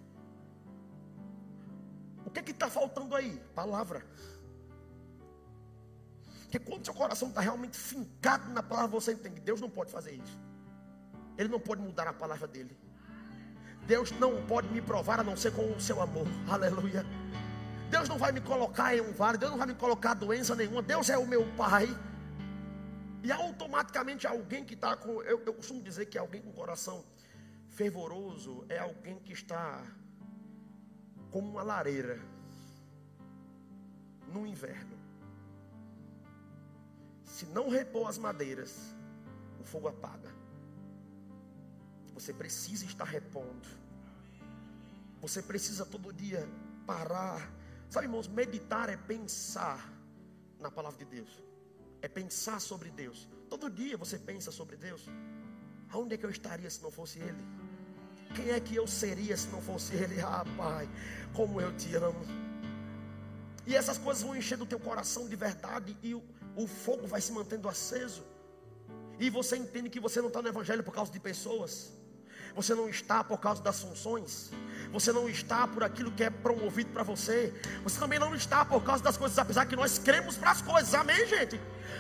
[2.25, 3.37] O que é está faltando aí?
[3.53, 4.05] Palavra.
[6.43, 9.91] Porque quando seu coração está realmente fincado na palavra, você entende que Deus não pode
[9.91, 10.39] fazer isso.
[11.37, 12.77] Ele não pode mudar a palavra dele.
[13.91, 16.25] Deus não pode me provar a não ser com o seu amor.
[16.47, 17.05] Aleluia.
[17.89, 20.81] Deus não vai me colocar em um vale, Deus não vai me colocar doença nenhuma.
[20.81, 21.89] Deus é o meu Pai.
[23.21, 25.21] E automaticamente alguém que está com.
[25.23, 27.03] Eu, eu costumo dizer que alguém com coração
[27.67, 29.83] fervoroso é alguém que está
[31.29, 32.17] como uma lareira
[34.29, 34.97] no inverno.
[37.25, 38.95] Se não repor as madeiras,
[39.59, 40.40] o fogo apaga.
[42.13, 43.67] Você precisa estar repondo.
[45.21, 46.47] Você precisa todo dia
[46.85, 47.51] parar.
[47.89, 49.91] Sabe, irmãos, meditar é pensar
[50.59, 51.43] na palavra de Deus.
[52.01, 53.29] É pensar sobre Deus.
[53.49, 55.07] Todo dia você pensa sobre Deus.
[55.89, 57.43] Aonde é que eu estaria se não fosse Ele?
[58.35, 60.21] Quem é que eu seria se não fosse Ele?
[60.23, 60.89] Ah, Pai,
[61.33, 62.25] como eu te amo.
[63.65, 66.23] E essas coisas vão encher do teu coração de verdade e o,
[66.55, 68.23] o fogo vai se mantendo aceso.
[69.19, 71.93] E você entende que você não está no Evangelho por causa de pessoas.
[72.55, 74.51] Você não está por causa das funções.
[74.91, 77.53] Você não está por aquilo que é promovido para você.
[77.83, 80.93] Você também não está por causa das coisas, apesar que nós cremos para as coisas.
[80.93, 81.59] Amém, gente?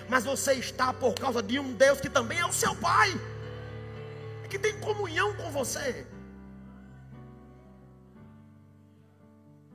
[0.09, 3.09] Mas você está por causa de um Deus que também é o seu Pai.
[4.49, 6.05] Que tem comunhão com você.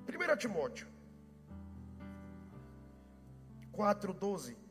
[0.07, 0.87] 1 Timóteo
[3.73, 4.66] 4,12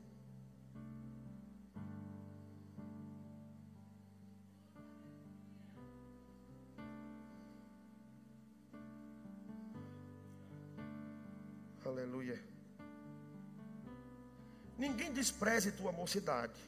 [11.95, 12.37] Aleluia.
[14.77, 16.59] Ninguém despreze tua mocidade.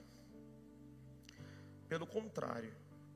[1.90, 2.74] Pelo contrário,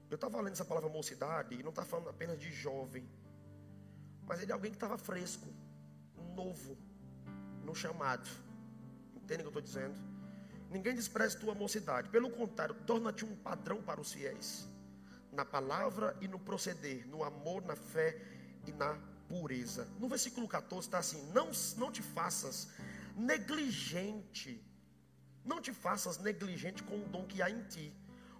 [0.09, 3.09] eu estava lendo essa palavra mocidade e não está falando apenas de jovem,
[4.27, 5.47] mas ele é alguém que estava fresco,
[6.35, 6.77] novo
[7.63, 8.29] no chamado.
[9.15, 9.97] Entende o que eu estou dizendo?
[10.69, 12.09] Ninguém despreze tua mocidade.
[12.09, 14.67] Pelo contrário, torna-te um padrão para os fiéis.
[15.31, 18.19] Na palavra e no proceder, no amor, na fé
[18.67, 18.99] e na
[19.31, 19.87] pureza.
[19.97, 22.67] No versículo 14 está assim: não, não te faças
[23.15, 24.61] negligente.
[25.43, 27.91] Não te faças negligente com o dom que há em ti,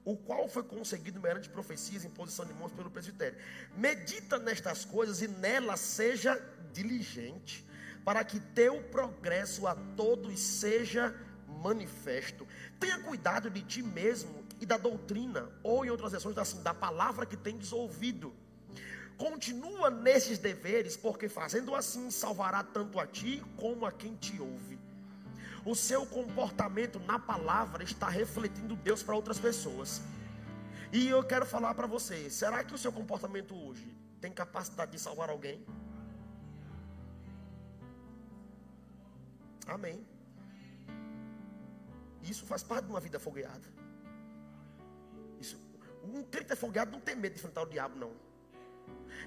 [0.05, 3.39] o qual foi conseguido mediante profecias em posição de mãos pelo presbitério.
[3.75, 6.39] Medita nestas coisas e nelas seja
[6.71, 7.65] diligente,
[8.05, 11.15] para que teu progresso a todos seja
[11.47, 12.47] manifesto.
[12.79, 17.25] Tenha cuidado de ti mesmo e da doutrina, ou em outras versões, assim, da palavra
[17.25, 18.31] que tens ouvido.
[19.21, 24.79] Continua nesses deveres, porque fazendo assim salvará tanto a ti como a quem te ouve.
[25.63, 30.01] O seu comportamento na palavra está refletindo Deus para outras pessoas.
[30.91, 34.99] E eu quero falar para você: será que o seu comportamento hoje tem capacidade de
[34.99, 35.63] salvar alguém?
[39.67, 40.03] Amém.
[42.23, 43.67] Isso faz parte de uma vida fogueada.
[45.39, 45.59] Isso,
[46.03, 48.30] um crente afogueado não tem medo de enfrentar o diabo, não.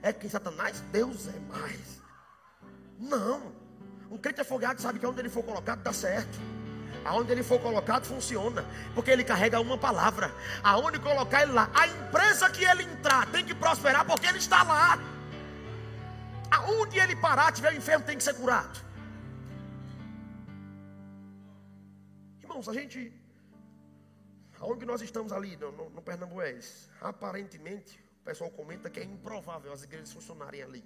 [0.03, 2.03] É que Satanás, Deus é mais.
[2.99, 3.53] Não.
[4.11, 6.39] Um crente afogueado sabe que onde ele for colocado dá certo.
[7.05, 10.33] Aonde ele for colocado funciona, porque ele carrega uma palavra.
[10.63, 14.63] Aonde colocar ele lá, a empresa que ele entrar tem que prosperar porque ele está
[14.63, 14.99] lá.
[16.51, 18.79] Aonde ele parar, tiver o enfermo, tem que ser curado.
[22.43, 23.13] Irmãos, a gente,
[24.61, 29.71] aonde nós estamos ali, no, no, no Pernambués, aparentemente, o pessoal comenta que é improvável
[29.71, 30.83] as igrejas funcionarem ali.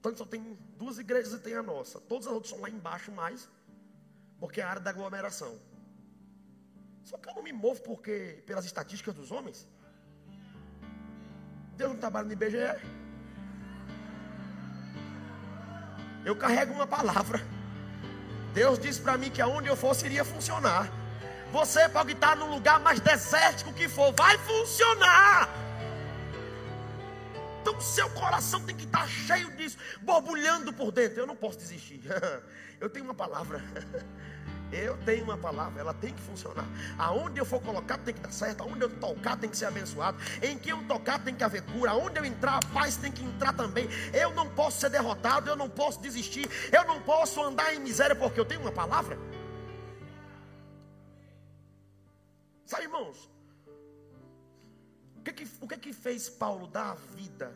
[0.00, 2.00] Tanto só tem duas igrejas e tem a nossa.
[2.00, 3.48] Todas as outras são lá embaixo mais,
[4.38, 5.58] porque é a área da aglomeração.
[7.02, 9.66] Só que eu não me movo porque pelas estatísticas dos homens.
[11.76, 12.80] Deus não trabalha no IBGE.
[16.24, 17.40] Eu carrego uma palavra.
[18.54, 20.88] Deus disse para mim que aonde eu fosse iria funcionar.
[21.50, 25.71] Você pode estar no lugar mais desértico que for, vai funcionar.
[27.62, 31.20] Então seu coração tem que estar cheio disso, borbulhando por dentro.
[31.20, 32.02] Eu não posso desistir.
[32.80, 33.62] Eu tenho uma palavra.
[34.72, 36.64] Eu tenho uma palavra, ela tem que funcionar.
[36.96, 38.62] Aonde eu for colocado tem que dar certo.
[38.62, 40.16] Aonde eu tocar tem que ser abençoado.
[40.42, 41.90] Em que eu tocar tem que haver cura.
[41.90, 43.86] Aonde eu entrar, a paz tem que entrar também.
[44.14, 46.48] Eu não posso ser derrotado, eu não posso desistir.
[46.72, 49.18] Eu não posso andar em miséria porque eu tenho uma palavra.
[52.64, 53.31] Sabe, irmãos?
[55.22, 57.48] O que, que, o que, que fez Paulo dar a vida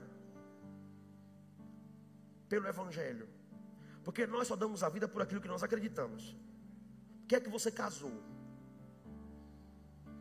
[2.49, 3.29] pelo Evangelho?
[4.05, 6.35] Porque nós só damos a vida por aquilo que nós acreditamos
[7.27, 8.13] que é que você casou?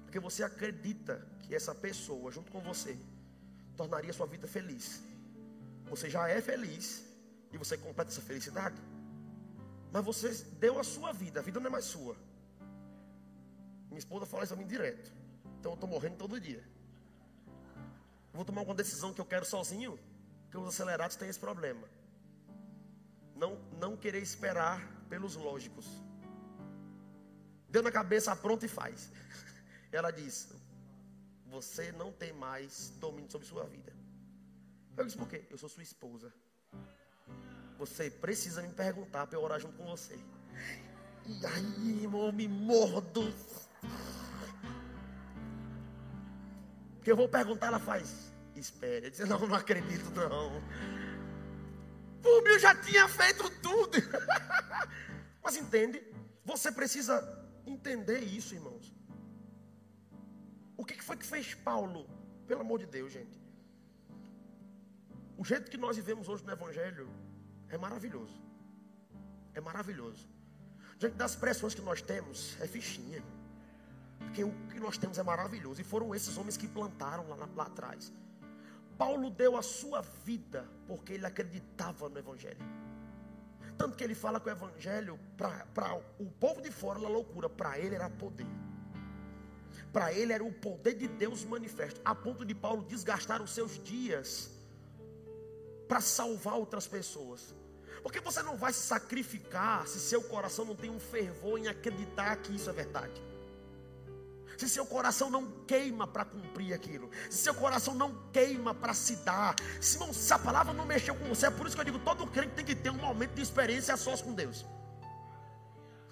[0.03, 2.97] Porque você acredita que essa pessoa, junto com você,
[3.77, 5.03] tornaria sua vida feliz.
[5.89, 7.05] Você já é feliz
[7.51, 8.81] e você completa essa felicidade.
[9.91, 10.29] Mas você
[10.59, 12.15] deu a sua vida, a vida não é mais sua.
[13.87, 15.11] Minha esposa fala isso a mim direto.
[15.59, 16.63] Então eu estou morrendo todo dia.
[18.35, 19.97] Vou tomar uma decisão que eu quero sozinho,
[20.43, 21.87] porque os acelerados têm esse problema.
[23.33, 25.87] Não, não querer esperar pelos lógicos.
[27.69, 29.09] Deu na cabeça, pronta e faz.
[29.91, 30.49] Ela diz:
[31.47, 33.93] Você não tem mais domínio sobre sua vida.
[34.97, 35.45] Eu disse: Por quê?
[35.49, 36.33] Eu sou sua esposa.
[37.77, 40.17] Você precisa me perguntar para eu orar junto com você.
[41.25, 43.33] E aí, irmão, me mordo.
[47.05, 48.33] Porque eu vou perguntar, ela faz.
[48.55, 49.05] Espere.
[49.05, 50.59] Eu disse: Não, não acredito, não.
[52.19, 53.95] Por mim, eu já tinha feito tudo.
[55.43, 56.01] Mas entende?
[56.43, 57.15] Você precisa
[57.63, 58.91] entender isso, irmãos.
[60.75, 62.09] O que foi que fez Paulo?
[62.47, 63.39] Pelo amor de Deus, gente.
[65.37, 67.07] O jeito que nós vivemos hoje no Evangelho
[67.69, 68.41] é maravilhoso.
[69.53, 70.27] É maravilhoso.
[70.97, 73.23] Diante das pressões que nós temos, é fichinha.
[74.25, 75.81] Porque o que nós temos é maravilhoso.
[75.81, 78.11] E foram esses homens que plantaram lá, lá atrás.
[78.97, 82.63] Paulo deu a sua vida porque ele acreditava no Evangelho.
[83.77, 87.77] Tanto que ele fala que o evangelho, para o povo de fora, era loucura, para
[87.77, 88.47] ele era poder.
[89.91, 93.77] Para ele era o poder de Deus manifesto, a ponto de Paulo desgastar os seus
[93.83, 94.49] dias
[95.89, 97.53] para salvar outras pessoas.
[98.01, 102.35] Porque você não vai se sacrificar se seu coração não tem um fervor em acreditar
[102.37, 103.21] que isso é verdade
[104.57, 109.17] se seu coração não queima para cumprir aquilo, se seu coração não queima para se
[109.17, 111.99] dar, se, se a palavra não mexeu com você, é por isso que eu digo:
[111.99, 114.65] todo crente tem que ter um momento de experiência a sós com Deus.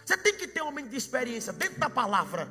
[0.06, 2.48] Você tem que ter um momento de experiência dentro da palavra.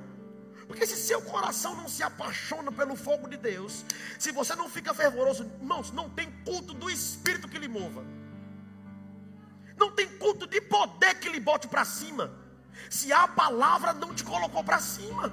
[0.66, 3.84] Porque se seu coração não se apaixona pelo fogo de Deus,
[4.18, 8.02] se você não fica fervoroso, irmãos, não tem culto do Espírito que lhe mova.
[9.76, 12.32] Não tem culto de poder que lhe bote para cima.
[12.88, 15.32] Se a palavra não te colocou para cima.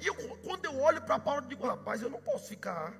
[0.00, 2.94] E eu, quando eu olho para Paulo, eu digo, rapaz, eu não posso ficar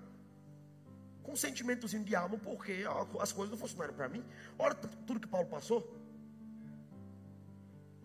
[1.22, 2.84] com um sentimentozinho de alma, porque
[3.20, 4.24] as coisas não funcionaram para mim.
[4.58, 5.80] Olha tudo que Paulo passou.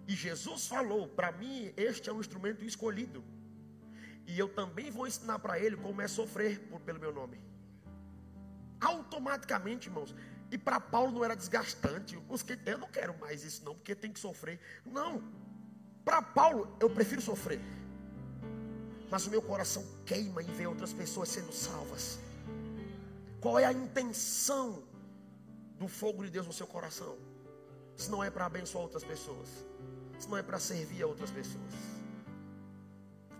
[0.07, 3.23] E Jesus falou: para mim, este é um instrumento escolhido.
[4.25, 7.39] E eu também vou ensinar para ele como é sofrer por, pelo meu nome.
[8.79, 10.15] Automaticamente, irmãos.
[10.49, 12.15] E para Paulo não era desgastante.
[12.65, 14.59] Eu não quero mais isso, não, porque tem que sofrer.
[14.85, 15.23] Não.
[16.03, 17.61] Para Paulo, eu prefiro sofrer.
[19.11, 22.17] Mas o meu coração queima em ver outras pessoas sendo salvas.
[23.41, 24.83] Qual é a intenção
[25.77, 27.17] do fogo de Deus no seu coração?
[27.97, 29.49] Se não é para abençoar outras pessoas,
[30.17, 31.73] se não é para servir a outras pessoas.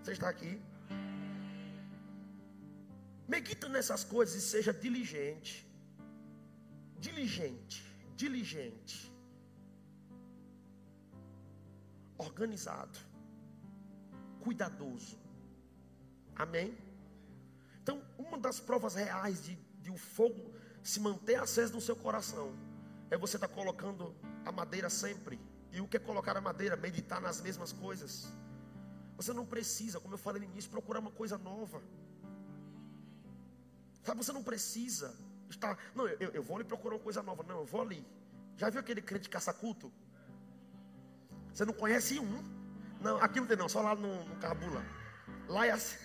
[0.04, 0.60] Você está aqui?
[3.26, 5.66] Medita nessas coisas e seja diligente.
[7.00, 7.82] Diligente,
[8.18, 8.98] diligente.
[12.18, 13.00] Organizado.
[14.44, 15.21] Cuidadoso.
[16.36, 16.78] Amém?
[17.82, 20.54] Então, uma das provas reais de, de o fogo
[20.84, 22.54] se manter aceso no seu coração
[23.10, 24.16] é você estar tá colocando
[24.46, 25.40] a madeira sempre.
[25.72, 26.76] E o que é colocar a madeira?
[26.76, 28.28] Meditar nas mesmas coisas.
[29.16, 31.82] Você não precisa, como eu falei no início, procurar uma coisa nova.
[34.04, 35.16] Sabe, você não precisa
[35.50, 35.78] estar.
[35.94, 37.44] Não, eu, eu vou ali procurar uma coisa nova.
[37.44, 38.06] Não, eu vou ali.
[38.58, 39.92] Já viu aquele crente caça-culto?
[41.54, 42.44] Você não conhece um?
[43.00, 44.84] Não, aqui não tem não, só lá no, no Cabula.
[45.48, 45.98] Lá é assim.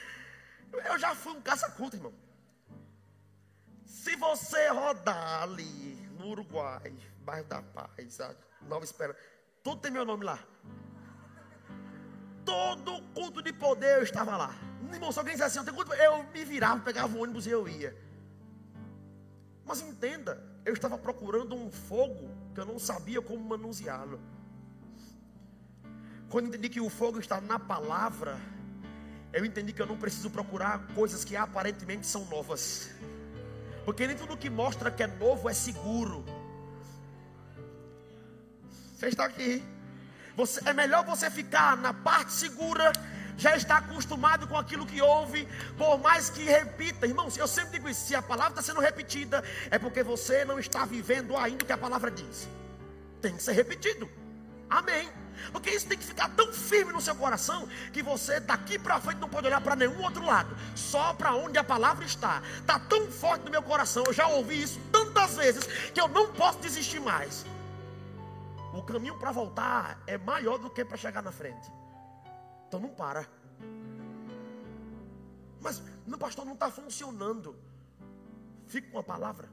[0.72, 2.12] eu já fui um caça-culto, irmão.
[3.84, 8.18] Se você rodar ali no Uruguai, bairro da Paz,
[8.62, 9.18] Nova Esperança,
[9.62, 10.38] tudo tem meu nome lá.
[12.44, 14.54] Todo culto de poder eu estava lá.
[14.92, 15.70] Irmão, se alguém dissesse assim,
[16.02, 17.96] eu me virava, pegava o ônibus e eu ia.
[19.64, 24.20] Mas entenda, eu estava procurando um fogo que eu não sabia como manuseá-lo.
[26.34, 28.36] Quando entendi que o fogo está na palavra,
[29.32, 32.90] eu entendi que eu não preciso procurar coisas que aparentemente são novas.
[33.84, 36.24] Porque nem tudo que mostra que é novo é seguro.
[38.96, 39.62] Você está aqui.
[40.34, 42.90] Você, é melhor você ficar na parte segura,
[43.38, 45.46] já está acostumado com aquilo que ouve,
[45.78, 47.06] por mais que repita.
[47.06, 50.58] Irmãos, eu sempre digo isso: se a palavra está sendo repetida, é porque você não
[50.58, 52.48] está vivendo ainda o que a palavra diz.
[53.22, 54.10] Tem que ser repetido.
[54.68, 55.23] Amém.
[55.52, 59.18] Porque isso tem que ficar tão firme no seu coração que você daqui para frente
[59.18, 62.42] não pode olhar para nenhum outro lado, só para onde a palavra está.
[62.58, 66.32] Está tão forte no meu coração, eu já ouvi isso tantas vezes que eu não
[66.32, 67.44] posso desistir mais.
[68.72, 71.70] O caminho para voltar é maior do que para chegar na frente.
[72.66, 73.26] Então não para.
[75.60, 77.56] Mas, meu pastor, não está funcionando.
[78.66, 79.48] Fique com a palavra.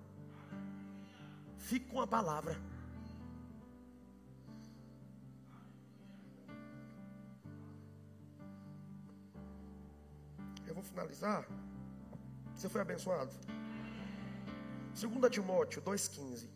[1.58, 2.60] Fique com a palavra.
[10.72, 11.46] Eu vou finalizar.
[12.56, 13.34] Você foi abençoado?
[14.96, 16.48] 2 Timóteo 2,15.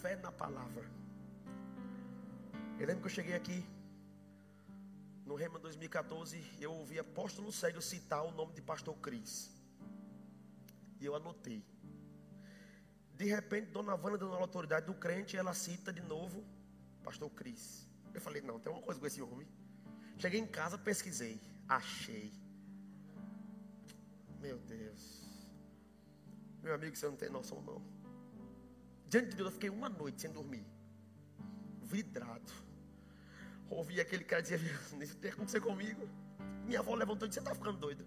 [0.00, 0.90] fé na palavra.
[2.80, 3.64] Eu lembro que eu cheguei aqui
[5.24, 9.52] no Rema 2014 e eu ouvi apóstolo Célio citar o nome de pastor Cris.
[10.98, 11.69] E eu anotei.
[13.20, 16.42] De repente, Dona Vana dando a autoridade do crente, ela cita de novo
[17.04, 17.86] pastor Cris.
[18.14, 19.46] Eu falei, não, tem uma coisa com esse homem.
[20.16, 22.32] Cheguei em casa, pesquisei, achei.
[24.40, 25.04] Meu Deus.
[26.62, 27.82] Meu amigo, você não tem noção não.
[29.06, 30.64] Diante de Deus, eu fiquei uma noite sem dormir.
[31.82, 32.52] Vidrado.
[33.68, 34.62] Ouvi aquele cara dizer,
[34.98, 36.08] isso tem que acontecer comigo.
[36.64, 38.02] Minha avó levantou e disse, você está ficando doido.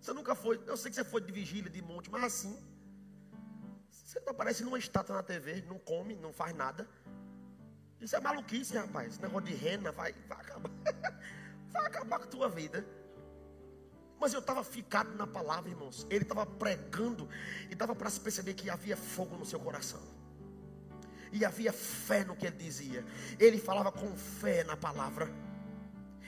[0.00, 2.73] Você nunca foi, eu sei que você foi de vigília, de monte, mas assim.
[4.24, 6.88] Não aparece numa estátua na TV, não come, não faz nada.
[8.00, 9.12] Isso é maluquice, rapaz.
[9.12, 10.70] Esse negócio de rena vai, vai acabar.
[11.72, 12.86] vai acabar com a tua vida.
[14.18, 16.06] Mas eu estava ficado na palavra, irmãos.
[16.08, 17.28] Ele estava pregando
[17.70, 20.00] e dava para se perceber que havia fogo no seu coração.
[21.32, 23.04] E havia fé no que ele dizia.
[23.38, 25.28] Ele falava com fé na palavra.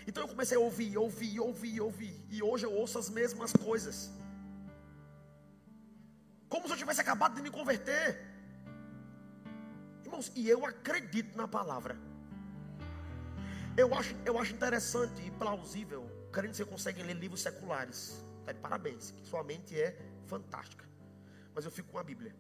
[0.07, 2.27] Então eu comecei a ouvir, ouvir, ouvir, ouvir.
[2.29, 4.11] E hoje eu ouço as mesmas coisas.
[6.97, 8.19] Tivesse acabado de me converter.
[10.03, 11.95] Irmãos, e eu acredito na palavra.
[13.77, 18.25] Eu acho, eu acho interessante e plausível crentes que conseguem ler livros seculares.
[18.47, 19.95] Tá de parabéns, que sua mente é
[20.25, 20.87] fantástica.
[21.55, 22.35] Mas eu fico com a Bíblia.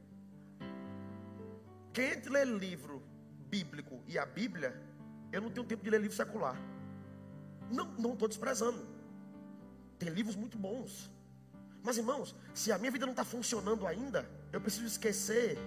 [1.93, 3.03] Quem lê livro
[3.51, 4.75] bíblico e a Bíblia,
[5.33, 6.57] Eu não tenho tempo de ler livro secular.
[7.71, 8.87] Não, não estou desprezando.
[9.99, 11.11] Tem livros muito bons.
[11.83, 15.59] Mas irmãos, se a minha vida não está funcionando ainda, eu preciso esquecer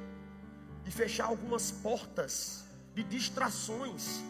[0.85, 2.65] e fechar algumas portas
[2.95, 4.21] de distrações.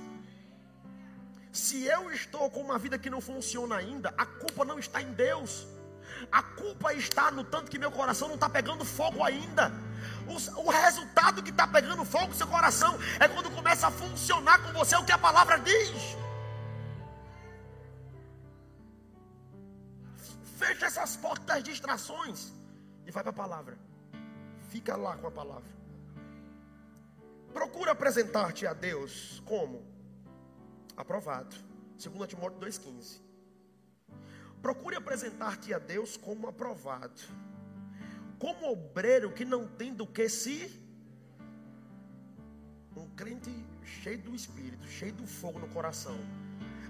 [1.51, 5.11] Se eu estou com uma vida que não funciona ainda, a culpa não está em
[5.13, 5.67] Deus.
[6.31, 9.71] A culpa está no tanto que meu coração não está pegando fogo ainda.
[10.27, 14.61] O, o resultado que está pegando fogo no seu coração é quando começa a funcionar
[14.63, 16.17] com você o que a palavra diz.
[20.57, 22.51] Fecha essas portas das distrações
[23.07, 23.88] e vai para a palavra.
[24.69, 25.69] Fica lá com a palavra.
[27.53, 29.83] Procura apresentar-te a Deus como
[30.95, 31.55] aprovado.
[31.97, 33.21] 2 Timóteo 2,15.
[34.61, 37.21] Procure apresentar-te a Deus como aprovado.
[38.37, 40.79] Como obreiro que não tem do que se.
[42.95, 43.51] Um crente
[43.83, 46.17] cheio do Espírito, cheio do fogo no coração.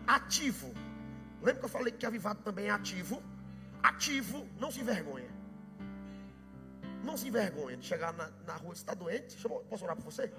[0.08, 0.74] Ativo.
[1.42, 3.22] Lembra que eu falei que avivado também é ativo?
[3.82, 5.30] ativo, não se envergonha.
[7.10, 9.36] Não se envergonha de chegar na, na rua, está doente?
[9.68, 10.32] Posso orar por você?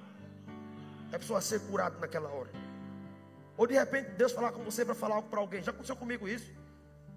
[1.10, 2.48] É a pessoa ser curada naquela hora.
[3.56, 5.64] Ou de repente Deus falar com você para falar algo para alguém.
[5.64, 6.48] Já aconteceu comigo isso?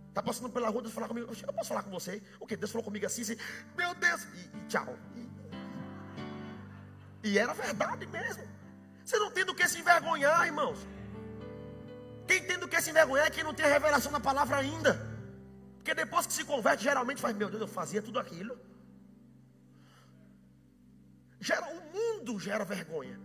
[0.10, 1.32] Está passando pela rua, Deus falar comigo.
[1.46, 2.20] Eu posso falar com você?
[2.40, 2.58] O que?
[2.58, 3.38] Deus falou comigo assim, assim
[3.78, 4.98] meu Deus, e, e tchau.
[7.24, 8.48] E, e era verdade mesmo.
[9.06, 10.80] Você não tem do que se envergonhar, irmãos.
[12.28, 15.00] Quem tem do que se envergonhar é quem não tem a revelação da palavra ainda.
[15.76, 18.58] Porque depois que se converte, geralmente faz, meu Deus, eu fazia tudo aquilo.
[21.44, 23.20] Gera, o mundo gera vergonha.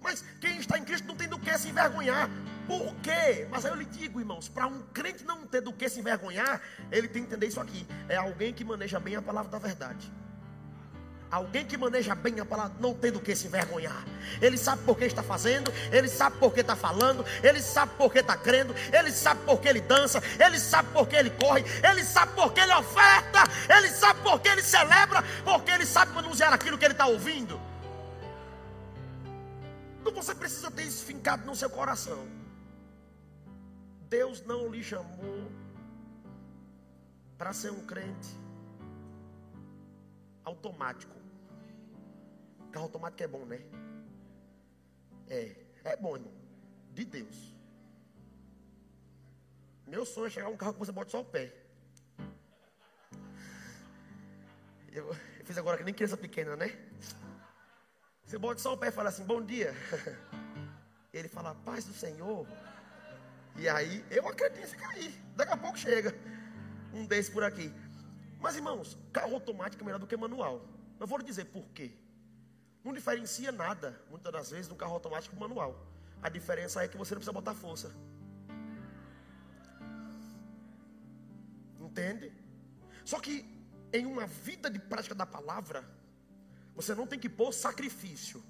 [0.00, 2.30] Mas quem está em Cristo não tem do que se envergonhar.
[2.66, 3.46] Por quê?
[3.50, 6.62] Mas aí eu lhe digo, irmãos, para um crente não ter do que se envergonhar,
[6.90, 7.86] ele tem que entender isso aqui.
[8.08, 10.10] É alguém que maneja bem a palavra da verdade.
[11.30, 14.02] Alguém que maneja bem a palavra não tem do que se envergonhar.
[14.40, 18.10] Ele sabe por que está fazendo, ele sabe por que está falando, ele sabe por
[18.10, 21.64] que está crendo, ele sabe por que ele dança, ele sabe por que ele corre,
[21.86, 26.12] ele sabe por que ele oferta, ele sabe por que ele celebra, porque ele sabe
[26.12, 27.60] manusear aquilo que ele está ouvindo.
[30.00, 32.26] Então você precisa ter isso fincado no seu coração.
[34.08, 35.52] Deus não lhe chamou
[37.36, 38.47] para ser um crente
[40.48, 41.14] automático.
[42.72, 43.60] Carro automático é bom, né?
[45.28, 46.32] É, é bom, irmão.
[46.92, 47.54] De Deus.
[49.86, 51.54] Meu sonho é chegar um carro que você bota só o pé.
[54.92, 56.76] Eu, eu fiz agora que nem criança pequena, né?
[58.24, 59.74] Você bota só o pé e fala assim, bom dia.
[61.12, 62.46] Ele fala, paz do Senhor.
[63.56, 65.08] E aí, eu acredito em ficar aí.
[65.34, 66.14] Daqui a pouco chega
[66.92, 67.72] um desses por aqui.
[68.40, 70.64] Mas irmãos, carro automático é melhor do que manual.
[71.00, 71.92] Eu vou lhe dizer por quê.
[72.84, 75.86] Não diferencia nada, muitas das vezes, do carro automático manual.
[76.22, 77.92] A diferença é que você não precisa botar força.
[81.80, 82.32] Entende?
[83.04, 83.44] Só que
[83.92, 85.84] em uma vida de prática da palavra,
[86.74, 88.42] você não tem que pôr sacrifício,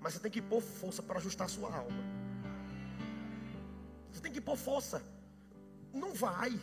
[0.00, 2.02] mas você tem que pôr força para ajustar a sua alma.
[4.12, 5.02] Você tem que pôr força.
[5.92, 6.58] Não vai.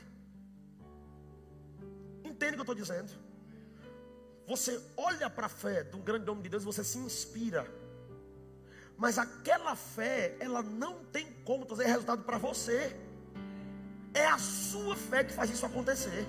[2.43, 3.11] Entende o que eu estou dizendo?
[4.45, 7.65] Você olha para a fé de um grande homem de Deus, você se inspira.
[8.97, 12.93] Mas aquela fé, ela não tem como trazer resultado para você.
[14.13, 16.27] É a sua fé que faz isso acontecer.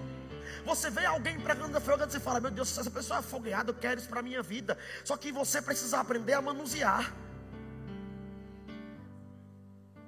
[0.64, 3.98] Você vê alguém pregando afogueado e fala: Meu Deus, essa pessoa é afogueada, eu quero
[3.98, 4.78] isso para a minha vida.
[5.04, 7.12] Só que você precisa aprender a manusear.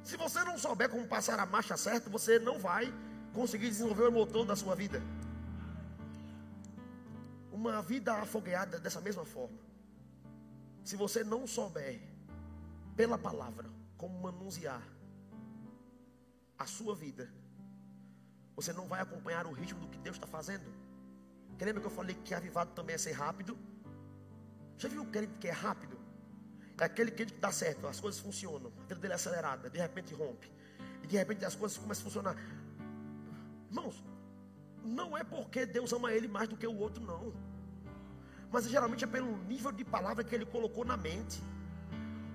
[0.05, 2.95] Se você não souber como passar a marcha certa, você não vai
[3.35, 5.03] conseguir desenvolver o motor da sua vida
[7.57, 9.59] uma vida afogueada dessa mesma forma.
[10.85, 12.01] Se você não souber,
[12.95, 14.83] pela palavra, como manusear
[16.59, 17.31] a sua vida,
[18.55, 20.71] você não vai acompanhar o ritmo do que Deus está fazendo.
[21.59, 23.59] Lembra que eu falei que avivado também é ser rápido?
[24.77, 25.99] Já viu o crente que é rápido?
[26.79, 29.79] É aquele crente que dá certo, as coisas funcionam, a vida dele é acelerada, de
[29.79, 30.51] repente rompe.
[31.03, 32.37] E de repente as coisas começam a funcionar.
[33.71, 34.05] Irmãos,
[34.87, 37.33] não é porque Deus ama ele mais do que o outro, não.
[38.51, 41.43] Mas geralmente é pelo nível de palavra que ele colocou na mente.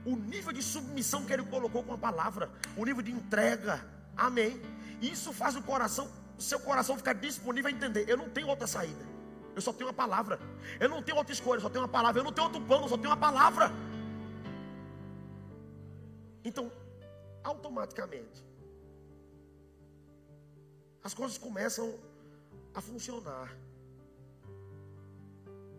[0.06, 2.52] O nível de submissão que ele colocou com a palavra.
[2.76, 3.84] O nível de entrega.
[4.16, 4.62] Amém.
[5.02, 8.08] Isso faz o coração, o seu coração ficar disponível a entender.
[8.08, 9.06] Eu não tenho outra saída.
[9.56, 10.40] Eu só tenho uma palavra.
[10.80, 12.20] Eu não tenho outra escolha, só tenho uma palavra.
[12.20, 13.72] Eu não tenho outro plano, só tenho uma palavra.
[16.44, 16.72] Então,
[17.44, 18.44] automaticamente,
[21.04, 21.94] as coisas começam
[22.74, 23.56] a funcionar.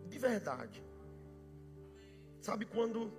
[0.09, 0.83] De verdade.
[2.41, 3.11] Sabe quando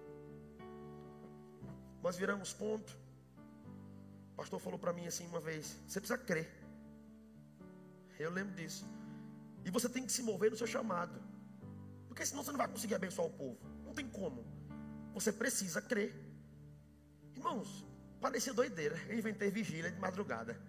[2.03, 2.97] nós viramos ponto.
[4.33, 6.49] O pastor falou para mim assim uma vez: você precisa crer.
[8.19, 8.87] Eu lembro disso.
[9.65, 11.21] E você tem que se mover no seu chamado.
[12.07, 13.59] Porque senão você não vai conseguir abençoar o povo.
[13.85, 14.45] Não tem como.
[15.15, 16.15] Você precisa crer.
[17.35, 17.85] Irmãos,
[18.21, 18.97] parecia doideira.
[19.09, 20.61] Eu inventei vigília de madrugada.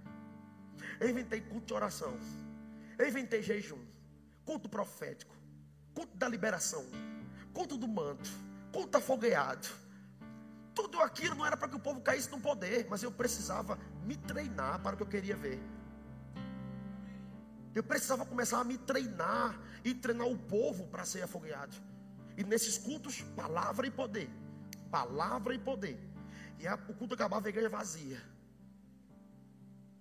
[0.99, 2.17] Eu inventei culto de oração.
[2.97, 3.83] Eu inventei jejum.
[4.45, 5.35] Culto profético.
[5.93, 6.85] Culto da liberação.
[7.53, 8.29] Culto do manto.
[8.71, 9.67] Culto afogueado.
[10.73, 14.17] Tudo aquilo não era para que o povo caísse no poder, mas eu precisava me
[14.17, 15.59] treinar para o que eu queria ver.
[17.73, 21.75] Eu precisava começar a me treinar e treinar o povo para ser afogueado.
[22.37, 24.29] E nesses cultos, palavra e poder.
[24.91, 25.97] Palavra e poder.
[26.59, 28.21] E a, o culto acabava a igreja vazia.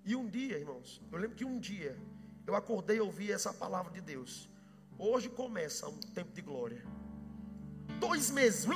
[0.04, 1.96] E um dia, irmãos, eu lembro que um dia
[2.46, 4.48] eu acordei e ouvi essa palavra de Deus.
[4.98, 6.84] Hoje começa um tempo de glória.
[7.98, 8.66] Dois meses,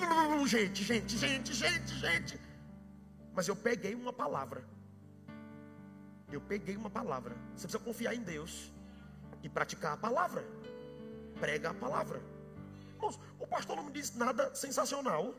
[0.46, 2.40] gente, gente, gente, gente, gente.
[3.34, 4.64] Mas eu peguei uma palavra.
[6.30, 7.34] Eu peguei uma palavra.
[7.54, 8.72] Você precisa confiar em Deus
[9.42, 10.44] e praticar a palavra.
[11.38, 12.20] Prega a palavra.
[13.38, 15.34] O pastor não me disse nada sensacional.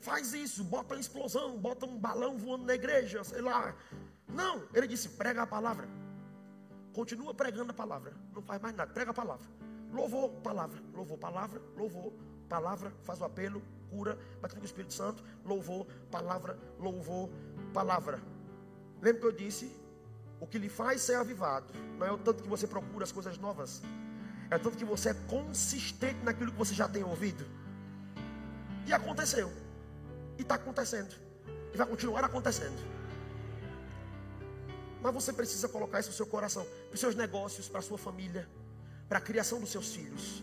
[0.00, 3.74] Faz isso, bota uma explosão, bota um balão voando na igreja, sei lá.
[4.28, 5.88] Não, ele disse: prega a palavra.
[6.98, 8.12] Continua pregando a palavra.
[8.34, 9.46] Não faz mais nada, prega a palavra.
[9.92, 10.82] Louvou, palavra.
[10.92, 11.62] Louvou, palavra.
[11.76, 12.12] Louvou,
[12.48, 12.92] palavra.
[13.04, 15.22] Faz o apelo, cura, bate com o Espírito Santo.
[15.44, 16.58] Louvou, palavra.
[16.76, 17.30] Louvou,
[17.72, 18.20] palavra.
[19.00, 19.72] Lembra que eu disse?
[20.40, 23.38] O que lhe faz ser avivado não é o tanto que você procura as coisas
[23.38, 23.80] novas,
[24.50, 27.46] é o tanto que você é consistente naquilo que você já tem ouvido.
[28.88, 29.52] E aconteceu,
[30.36, 31.14] e está acontecendo,
[31.72, 32.97] e vai continuar acontecendo.
[35.00, 37.98] Mas você precisa colocar isso no seu coração, para os seus negócios, para a sua
[37.98, 38.48] família,
[39.08, 40.42] para a criação dos seus filhos.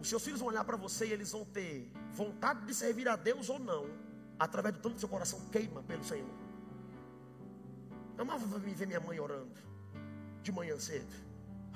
[0.00, 3.16] Os seus filhos vão olhar para você e eles vão ter vontade de servir a
[3.16, 3.86] Deus ou não,
[4.38, 6.28] através do tanto que seu coração queima pelo Senhor.
[8.16, 9.60] Eu amava ver minha mãe orando
[10.42, 11.25] de manhã cedo.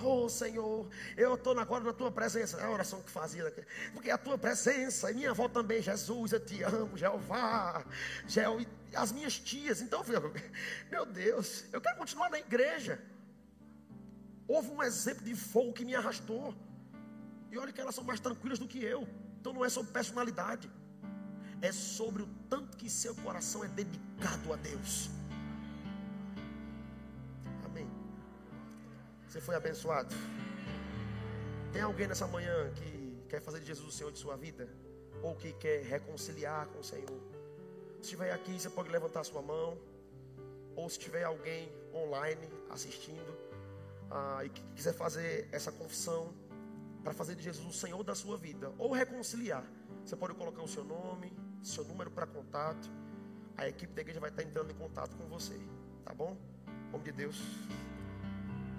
[0.03, 2.59] Oh Senhor, eu estou agora na tua presença.
[2.59, 3.53] É a oração que fazia.
[3.93, 7.85] Porque a tua presença, e minha avó também, Jesus, eu te amo, Jeová,
[8.27, 9.81] Jeová as minhas tias.
[9.81, 10.33] Então, filho,
[10.91, 13.01] meu Deus, eu quero continuar na igreja.
[14.49, 16.55] Houve um exemplo de fogo que me arrastou.
[17.51, 19.07] E olha que elas são mais tranquilas do que eu.
[19.41, 20.71] Então não é sobre personalidade.
[21.63, 25.20] É sobre o tanto que seu coração é dedicado a Deus.
[29.31, 30.13] Você foi abençoado?
[31.73, 34.69] Tem alguém nessa manhã que quer fazer de Jesus o Senhor de sua vida?
[35.23, 37.21] Ou que quer reconciliar com o Senhor?
[37.99, 39.79] Se estiver aqui, você pode levantar sua mão.
[40.75, 43.39] Ou se tiver alguém online assistindo
[44.11, 46.35] ah, e que quiser fazer essa confissão
[47.05, 49.65] para fazer de Jesus o Senhor da sua vida, ou reconciliar,
[50.05, 52.91] você pode colocar o seu nome, seu número para contato.
[53.57, 55.57] A equipe da igreja vai estar entrando em contato com você,
[56.05, 56.37] tá bom?
[56.67, 57.41] Em nome de Deus.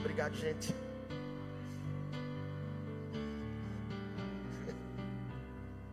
[0.01, 0.73] Obrigado, gente.